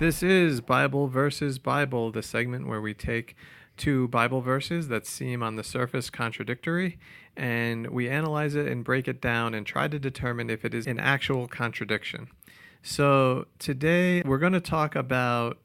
[0.00, 3.36] This is Bible versus Bible, the segment where we take
[3.76, 6.98] two Bible verses that seem on the surface contradictory
[7.36, 10.86] and we analyze it and break it down and try to determine if it is
[10.86, 12.28] an actual contradiction.
[12.88, 15.58] So today we're going to talk about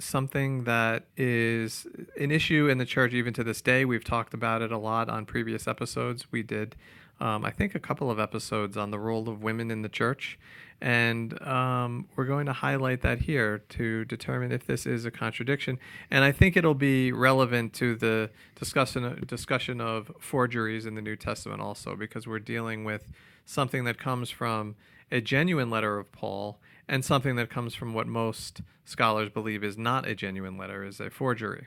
[0.00, 1.86] something that is
[2.20, 3.86] an issue in the church even to this day.
[3.86, 6.30] We've talked about it a lot on previous episodes.
[6.30, 6.76] We did,
[7.20, 10.38] um, I think, a couple of episodes on the role of women in the church.
[10.78, 15.78] And um, we're going to highlight that here to determine if this is a contradiction.
[16.10, 21.16] And I think it'll be relevant to the discussion, discussion of forgeries in the New
[21.16, 23.10] Testament also, because we're dealing with
[23.46, 24.76] something that comes from
[25.10, 29.76] a genuine letter of Paul and something that comes from what most scholars believe is
[29.76, 31.66] not a genuine letter, is a forgery.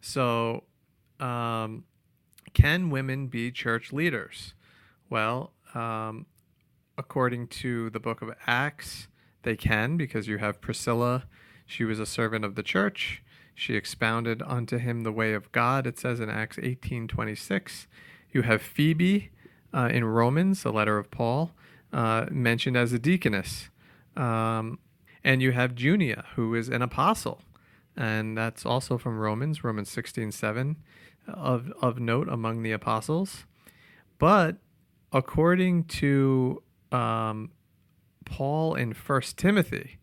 [0.00, 0.64] So,
[1.20, 1.84] um,
[2.52, 4.54] can women be church leaders?
[5.08, 6.26] Well, um,
[6.98, 9.08] according to the book of Acts,
[9.42, 11.26] they can because you have Priscilla.
[11.66, 13.22] She was a servant of the church.
[13.54, 15.86] She expounded unto him the way of God.
[15.86, 17.86] It says in Acts 18:26.
[18.32, 19.30] You have Phoebe
[19.72, 21.52] uh, in Romans, the letter of Paul,
[21.92, 23.70] uh, mentioned as a deaconess.
[24.16, 24.78] Um,
[25.24, 27.42] and you have Junia, who is an apostle.
[27.96, 30.76] And that's also from Romans, Romans 16 7,
[31.26, 33.46] of, of note among the apostles.
[34.18, 34.56] But
[35.12, 36.62] according to
[36.92, 37.50] um,
[38.24, 39.98] Paul in First Timothy,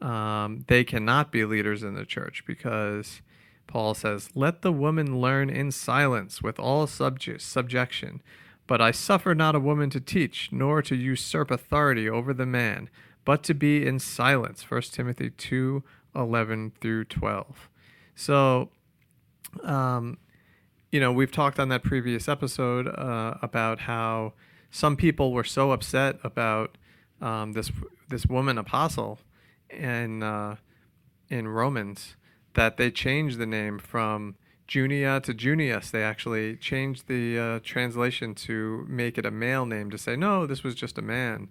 [0.00, 3.22] um, they cannot be leaders in the church because
[3.66, 8.22] Paul says, Let the woman learn in silence with all subject, subjection.
[8.66, 12.88] But I suffer not a woman to teach, nor to usurp authority over the man,
[13.24, 14.70] but to be in silence.
[14.70, 15.82] 1 Timothy 2
[16.14, 17.68] 11 through 12.
[18.14, 18.68] So,
[19.62, 20.18] um,
[20.90, 24.34] you know, we've talked on that previous episode uh, about how
[24.70, 26.76] some people were so upset about
[27.20, 27.70] um, this
[28.08, 29.20] this woman apostle
[29.70, 30.56] in uh,
[31.28, 32.16] in Romans
[32.54, 34.36] that they changed the name from
[34.72, 35.90] Junia to Junius.
[35.90, 40.46] They actually changed the uh, translation to make it a male name to say no,
[40.46, 41.48] this was just a man.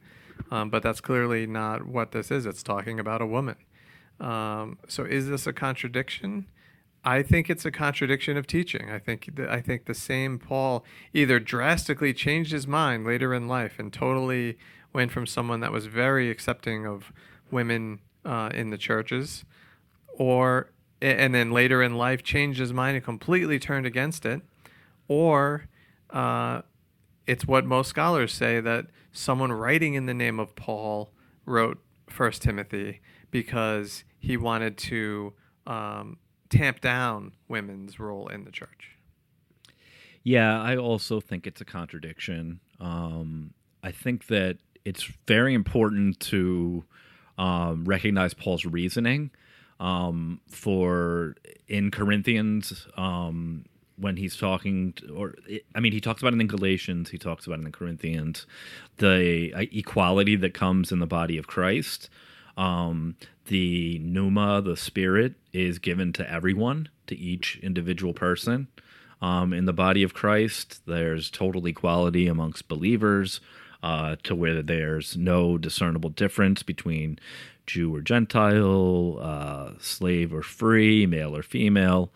[0.49, 2.45] Um, but that's clearly not what this is.
[2.47, 3.57] It's talking about a woman.
[4.19, 6.47] Um, so is this a contradiction?
[7.05, 8.89] I think it's a contradiction of teaching.
[8.89, 13.47] I think th- I think the same Paul either drastically changed his mind later in
[13.47, 14.57] life and totally
[14.93, 17.11] went from someone that was very accepting of
[17.51, 19.45] women uh, in the churches,
[20.17, 24.41] or and then later in life changed his mind and completely turned against it,
[25.07, 25.67] or
[26.11, 26.61] uh,
[27.25, 31.11] it's what most scholars say that someone writing in the name of Paul
[31.45, 35.33] wrote First Timothy because he wanted to
[35.65, 36.17] um,
[36.49, 38.97] tamp down women's role in the church.
[40.23, 42.59] Yeah, I also think it's a contradiction.
[42.79, 46.83] Um, I think that it's very important to
[47.37, 49.31] um, recognize Paul's reasoning
[49.81, 51.35] um, for
[51.67, 53.65] in Corinthians um,
[53.97, 55.35] when he's talking, to, or
[55.75, 58.45] I mean, he talks about it in Galatians, he talks about it in Corinthians,
[58.97, 62.09] the uh, equality that comes in the body of Christ.
[62.57, 63.15] Um,
[63.47, 68.67] the pneuma, the spirit, is given to everyone, to each individual person.
[69.19, 73.39] Um, in the body of Christ, there's total equality amongst believers,
[73.83, 77.19] uh, to where there's no discernible difference between
[77.65, 82.11] Jew or Gentile, uh, slave or free, male or female.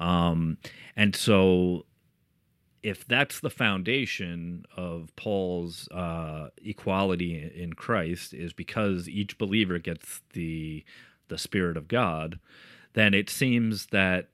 [0.00, 0.58] Um,
[0.96, 1.86] and so,
[2.82, 10.20] if that's the foundation of Paul's uh, equality in Christ, is because each believer gets
[10.32, 10.84] the
[11.28, 12.38] the Spirit of God,
[12.92, 14.28] then it seems that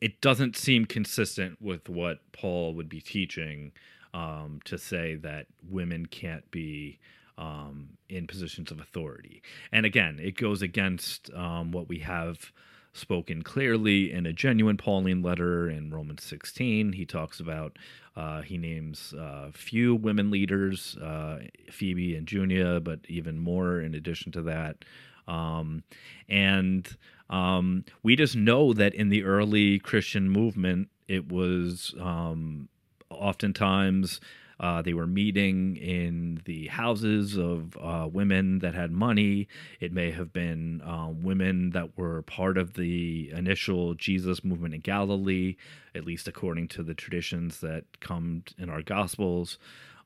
[0.00, 3.72] it doesn't seem consistent with what Paul would be teaching
[4.14, 6.98] um, to say that women can't be
[7.38, 9.42] um, in positions of authority.
[9.72, 12.52] And again, it goes against um, what we have
[12.92, 16.92] spoken clearly in a genuine Pauline letter in Romans 16.
[16.92, 17.78] He talks about,
[18.16, 23.94] uh, he names uh, few women leaders, uh, Phoebe and Junia, but even more in
[23.94, 24.84] addition to that.
[25.26, 25.84] Um,
[26.28, 26.96] and
[27.30, 32.68] um, we just know that in the early Christian movement, it was um,
[33.12, 34.20] oftentimes
[34.62, 39.48] uh, they were meeting in the houses of uh, women that had money.
[39.80, 44.80] It may have been um, women that were part of the initial Jesus movement in
[44.80, 45.56] Galilee,
[45.96, 49.58] at least according to the traditions that come in our Gospels.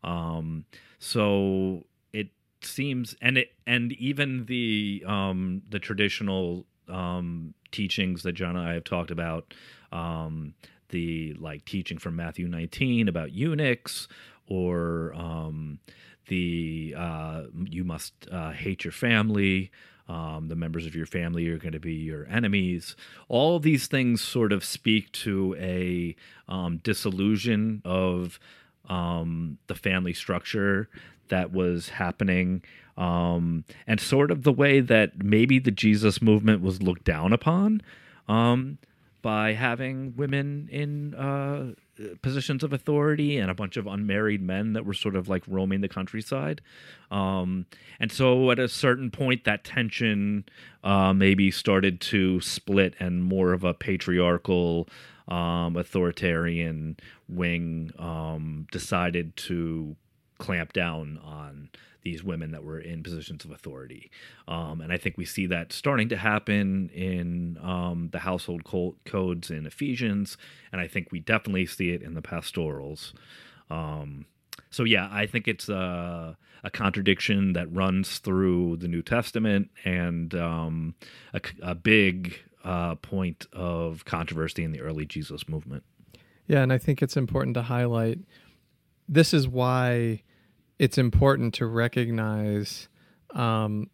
[0.02, 0.64] Um,
[0.98, 1.84] so
[2.14, 2.28] it
[2.62, 8.74] seems, and it, and even the um, the traditional um, teachings that John and I
[8.74, 9.52] have talked about
[9.92, 10.54] um,
[10.88, 14.08] the like teaching from Matthew 19 about eunuchs
[14.48, 15.78] or um,
[16.28, 19.70] the uh, you must uh, hate your family.
[20.08, 22.94] Um, the members of your family are going to be your enemies.
[23.28, 26.14] All these things sort of speak to a
[26.48, 28.38] um, disillusion of
[28.88, 30.88] um, the family structure
[31.28, 32.62] that was happening,
[32.96, 37.82] um, and sort of the way that maybe the Jesus movement was looked down upon
[38.28, 38.78] um,
[39.26, 41.72] by having women in uh,
[42.22, 45.80] positions of authority and a bunch of unmarried men that were sort of like roaming
[45.80, 46.60] the countryside.
[47.10, 47.66] Um,
[47.98, 50.44] and so at a certain point, that tension
[50.84, 54.88] uh, maybe started to split, and more of a patriarchal,
[55.26, 56.96] um, authoritarian
[57.28, 59.96] wing um, decided to
[60.38, 61.68] clamp down on
[62.06, 64.12] these women that were in positions of authority.
[64.46, 68.94] Um, and I think we see that starting to happen in um, the household co-
[69.04, 70.38] codes in Ephesians.
[70.70, 73.12] And I think we definitely see it in the pastorals.
[73.70, 74.26] Um,
[74.70, 80.32] so, yeah, I think it's a, a, contradiction that runs through the New Testament and
[80.36, 80.94] um,
[81.34, 85.82] a, a, big uh, point of controversy in the early Jesus movement.
[86.46, 88.20] Yeah, and I think it's important to highlight
[89.08, 90.22] this is why
[90.78, 92.88] it's important to recognize
[93.30, 93.88] um,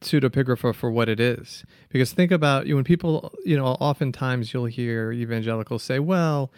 [0.00, 1.64] pseudepigrapha for what it is.
[1.88, 6.50] Because think about you when people, you know, oftentimes you'll hear evangelicals say, well,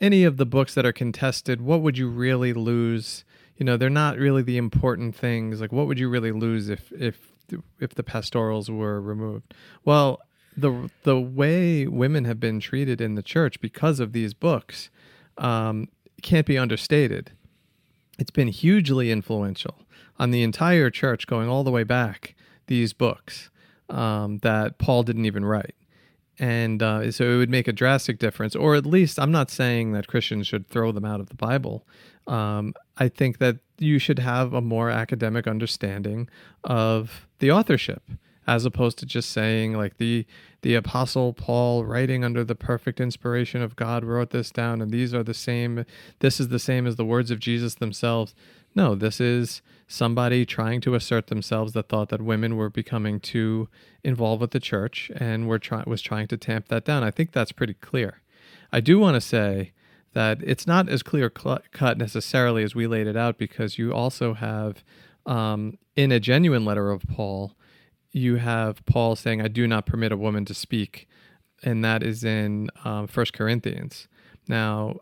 [0.00, 3.24] any of the books that are contested, what would you really lose?
[3.56, 5.60] You know, they're not really the important things.
[5.60, 7.32] Like, what would you really lose if if
[7.80, 9.54] if the pastorals were removed?
[9.84, 10.20] Well,
[10.56, 14.90] the the way women have been treated in the church because of these books
[15.38, 15.88] um,
[16.22, 17.32] can't be understated
[18.18, 19.82] it's been hugely influential
[20.18, 22.34] on the entire church going all the way back
[22.66, 23.50] these books
[23.90, 25.74] um, that paul didn't even write.
[26.36, 29.92] And uh, so it would make a drastic difference or at least i'm not saying
[29.92, 31.86] that christians should throw them out of the bible.
[32.26, 36.28] Um, i think that you should have a more academic understanding
[36.62, 38.02] of the authorship
[38.46, 40.26] as opposed to just saying like the
[40.62, 45.12] the apostle paul writing under the perfect inspiration of god wrote this down and these
[45.14, 45.84] are the same
[46.20, 48.34] this is the same as the words of jesus themselves.
[48.74, 53.68] No this is somebody trying to assert themselves that thought that women were becoming too
[54.02, 57.04] involved with the church and were try- was trying to tamp that down.
[57.04, 58.22] I think that's pretty clear.
[58.72, 59.72] I do want to say
[60.14, 64.34] that it's not as clear cut necessarily as we laid it out because you also
[64.34, 64.82] have
[65.26, 67.54] um, in a genuine letter of paul
[68.14, 71.08] you have Paul saying, I do not permit a woman to speak.
[71.64, 74.06] And that is in um, First Corinthians.
[74.46, 75.00] Now,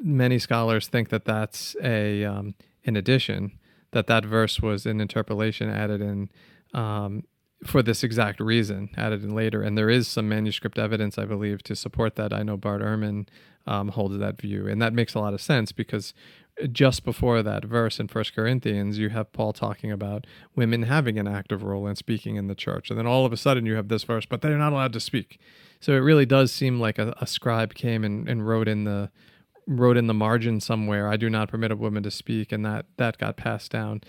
[0.00, 3.58] many scholars think that that's a um, in addition
[3.90, 6.30] that that verse was an interpolation added in
[6.72, 7.24] um,
[7.64, 9.62] for this exact reason, added in later.
[9.62, 12.32] And there is some manuscript evidence, I believe, to support that.
[12.32, 13.28] I know Bart Ehrman
[13.66, 16.14] um, holds that view, and that makes a lot of sense because
[16.70, 21.26] just before that verse in First Corinthians, you have Paul talking about women having an
[21.26, 23.88] active role in speaking in the church, and then all of a sudden you have
[23.88, 25.40] this verse, but they're not allowed to speak.
[25.80, 29.10] So it really does seem like a, a scribe came and, and wrote in the
[29.66, 32.86] wrote in the margin somewhere, "I do not permit a woman to speak," and that
[32.96, 34.02] that got passed down.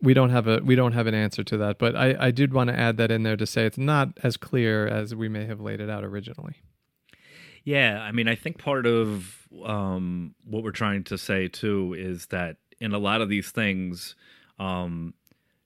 [0.00, 2.52] We don't have a we don't have an answer to that, but I, I did
[2.52, 5.46] want to add that in there to say it's not as clear as we may
[5.46, 6.56] have laid it out originally.
[7.64, 12.26] Yeah, I mean, I think part of um, what we're trying to say too is
[12.26, 14.16] that in a lot of these things,
[14.58, 15.14] um,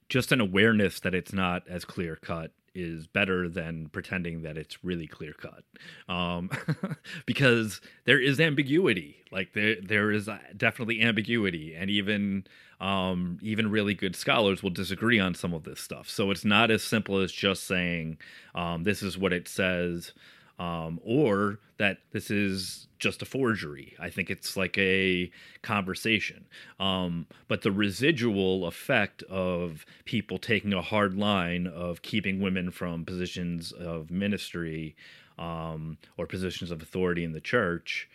[0.09, 4.83] just an awareness that it's not as clear cut is better than pretending that it's
[4.83, 5.63] really clear cut.
[6.07, 6.51] Um,
[7.25, 9.17] because there is ambiguity.
[9.31, 11.73] Like there there is definitely ambiguity.
[11.75, 12.45] And even
[12.79, 16.07] um, even really good scholars will disagree on some of this stuff.
[16.07, 18.19] So it's not as simple as just saying
[18.53, 20.13] um, this is what it says
[20.59, 23.95] um, or that this is just a forgery.
[23.99, 25.29] I think it's like a
[25.61, 26.45] conversation.
[26.79, 33.05] Um, but the residual effect of people taking a hard line of keeping women from
[33.05, 34.95] positions of ministry
[35.37, 38.09] um, or positions of authority in the church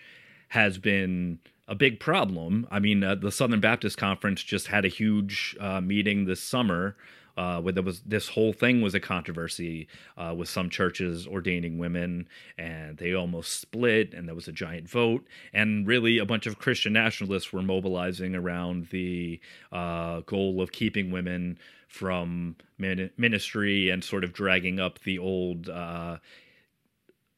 [0.48, 1.38] has been
[1.68, 2.66] a big problem.
[2.70, 6.96] I mean, uh, the Southern Baptist Conference just had a huge uh, meeting this summer
[7.36, 11.78] uh, where there was this whole thing was a controversy uh, with some churches ordaining
[11.78, 12.28] women,
[12.58, 16.58] and they almost split, and there was a giant vote, and really a bunch of
[16.58, 19.40] Christian nationalists were mobilizing around the
[19.70, 26.16] uh, goal of keeping women from ministry and sort of dragging up the old uh,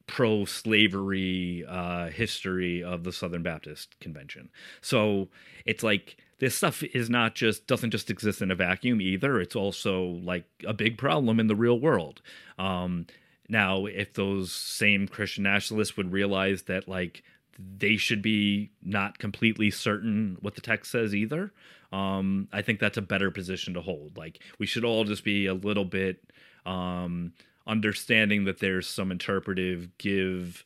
[0.07, 4.49] pro slavery uh, history of the Southern Baptist Convention.
[4.81, 5.29] So
[5.65, 9.39] it's like this stuff is not just doesn't just exist in a vacuum either.
[9.39, 12.21] It's also like a big problem in the real world.
[12.59, 13.07] Um,
[13.47, 17.23] now, if those same Christian nationalists would realize that like
[17.57, 21.53] they should be not completely certain what the text says either,
[21.93, 24.17] um, I think that's a better position to hold.
[24.17, 26.19] Like we should all just be a little bit
[26.65, 27.33] um,
[27.65, 30.65] understanding that there's some interpretive give,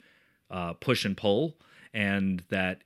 [0.50, 1.58] uh, push and pull,
[1.94, 2.82] and that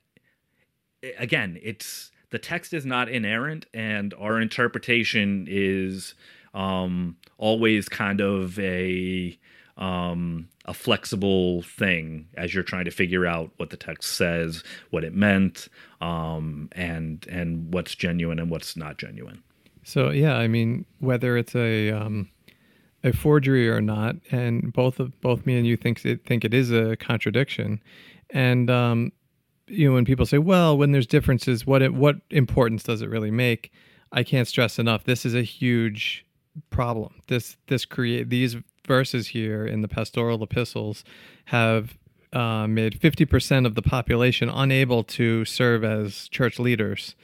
[1.18, 6.16] again, it's the text is not inerrant, and our interpretation is
[6.52, 9.38] um, always kind of a
[9.76, 15.04] um, a flexible thing as you're trying to figure out what the text says, what
[15.04, 15.68] it meant,
[16.00, 19.40] um, and and what's genuine and what's not genuine.
[19.84, 22.28] So yeah, I mean, whether it's a um,
[23.04, 26.52] a forgery or not, and both of both me and you think it, think it
[26.52, 27.80] is a contradiction,
[28.30, 29.12] and um,
[29.66, 33.08] you know when people say, well, when there's differences, what it, what importance does it
[33.08, 33.72] really make?
[34.12, 35.04] I can't stress enough.
[35.04, 36.24] This is a huge
[36.70, 37.14] problem.
[37.28, 41.04] This this create these verses here in the pastoral epistles
[41.46, 41.96] have
[42.32, 47.14] uh, made 50% of the population unable to serve as church leaders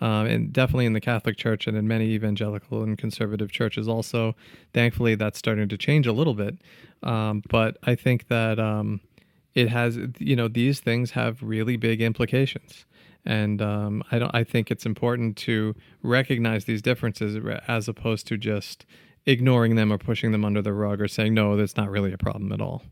[0.00, 4.34] um, and definitely in the Catholic Church and in many evangelical and conservative churches also.
[4.72, 6.56] Thankfully, that's starting to change a little bit.
[7.02, 9.00] Um, but I think that um,
[9.54, 12.86] it has, you know, these things have really big implications.
[13.24, 14.34] And um, I don't.
[14.34, 17.36] I think it's important to recognize these differences
[17.68, 18.86] as opposed to just
[19.26, 22.18] ignoring them or pushing them under the rug or saying no, that's not really a
[22.18, 22.82] problem at all.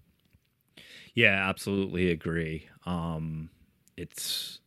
[1.14, 2.68] Yeah, absolutely agree.
[2.84, 3.48] Um,
[3.96, 4.60] it's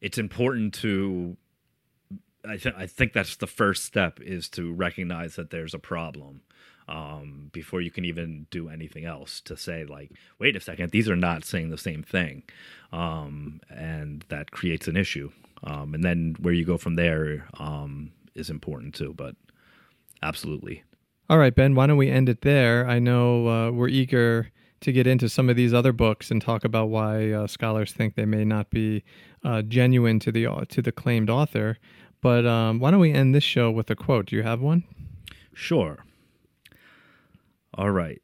[0.00, 1.36] it's important to
[2.46, 6.42] I, th- I think that's the first step is to recognize that there's a problem
[6.88, 11.08] um, before you can even do anything else to say like wait a second these
[11.08, 12.42] are not saying the same thing
[12.92, 15.30] um, and that creates an issue
[15.64, 19.34] um, and then where you go from there um, is important too but
[20.22, 20.82] absolutely
[21.28, 24.50] all right ben why don't we end it there i know uh, we're eager
[24.80, 28.14] to get into some of these other books and talk about why uh, scholars think
[28.14, 29.02] they may not be
[29.42, 31.78] uh, genuine to the to the claimed author
[32.24, 34.24] but um, why don't we end this show with a quote?
[34.24, 34.84] Do you have one?
[35.52, 36.06] Sure.
[37.76, 38.22] All right.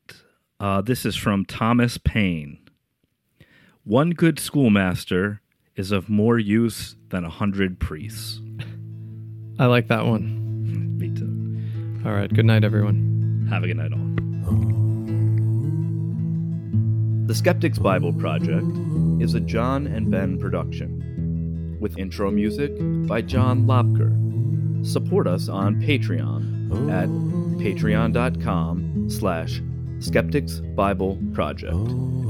[0.61, 2.59] Uh, this is from Thomas Paine.
[3.83, 5.41] One good schoolmaster
[5.75, 8.41] is of more use than a hundred priests.
[9.59, 10.97] I like that one.
[10.99, 12.07] Me too.
[12.09, 12.33] All right.
[12.33, 13.49] Good night, everyone.
[13.51, 13.99] Have a good night, all.
[17.27, 18.67] The Skeptics Bible Project
[19.21, 22.73] is a John and Ben production with intro music
[23.09, 24.17] by John Lobker.
[24.85, 27.09] Support us on Patreon at
[27.61, 29.63] patreon.com slash
[30.01, 31.75] Skeptics Bible Project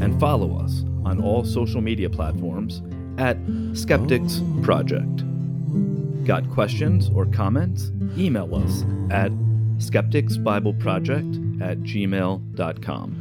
[0.03, 2.83] and follow us on all social media platforms
[3.19, 3.37] at
[3.75, 5.25] Skeptics Project.
[6.25, 7.93] Got questions or comments?
[8.19, 9.31] Email us at
[9.79, 13.17] skepticsbibleproject at gmail.com.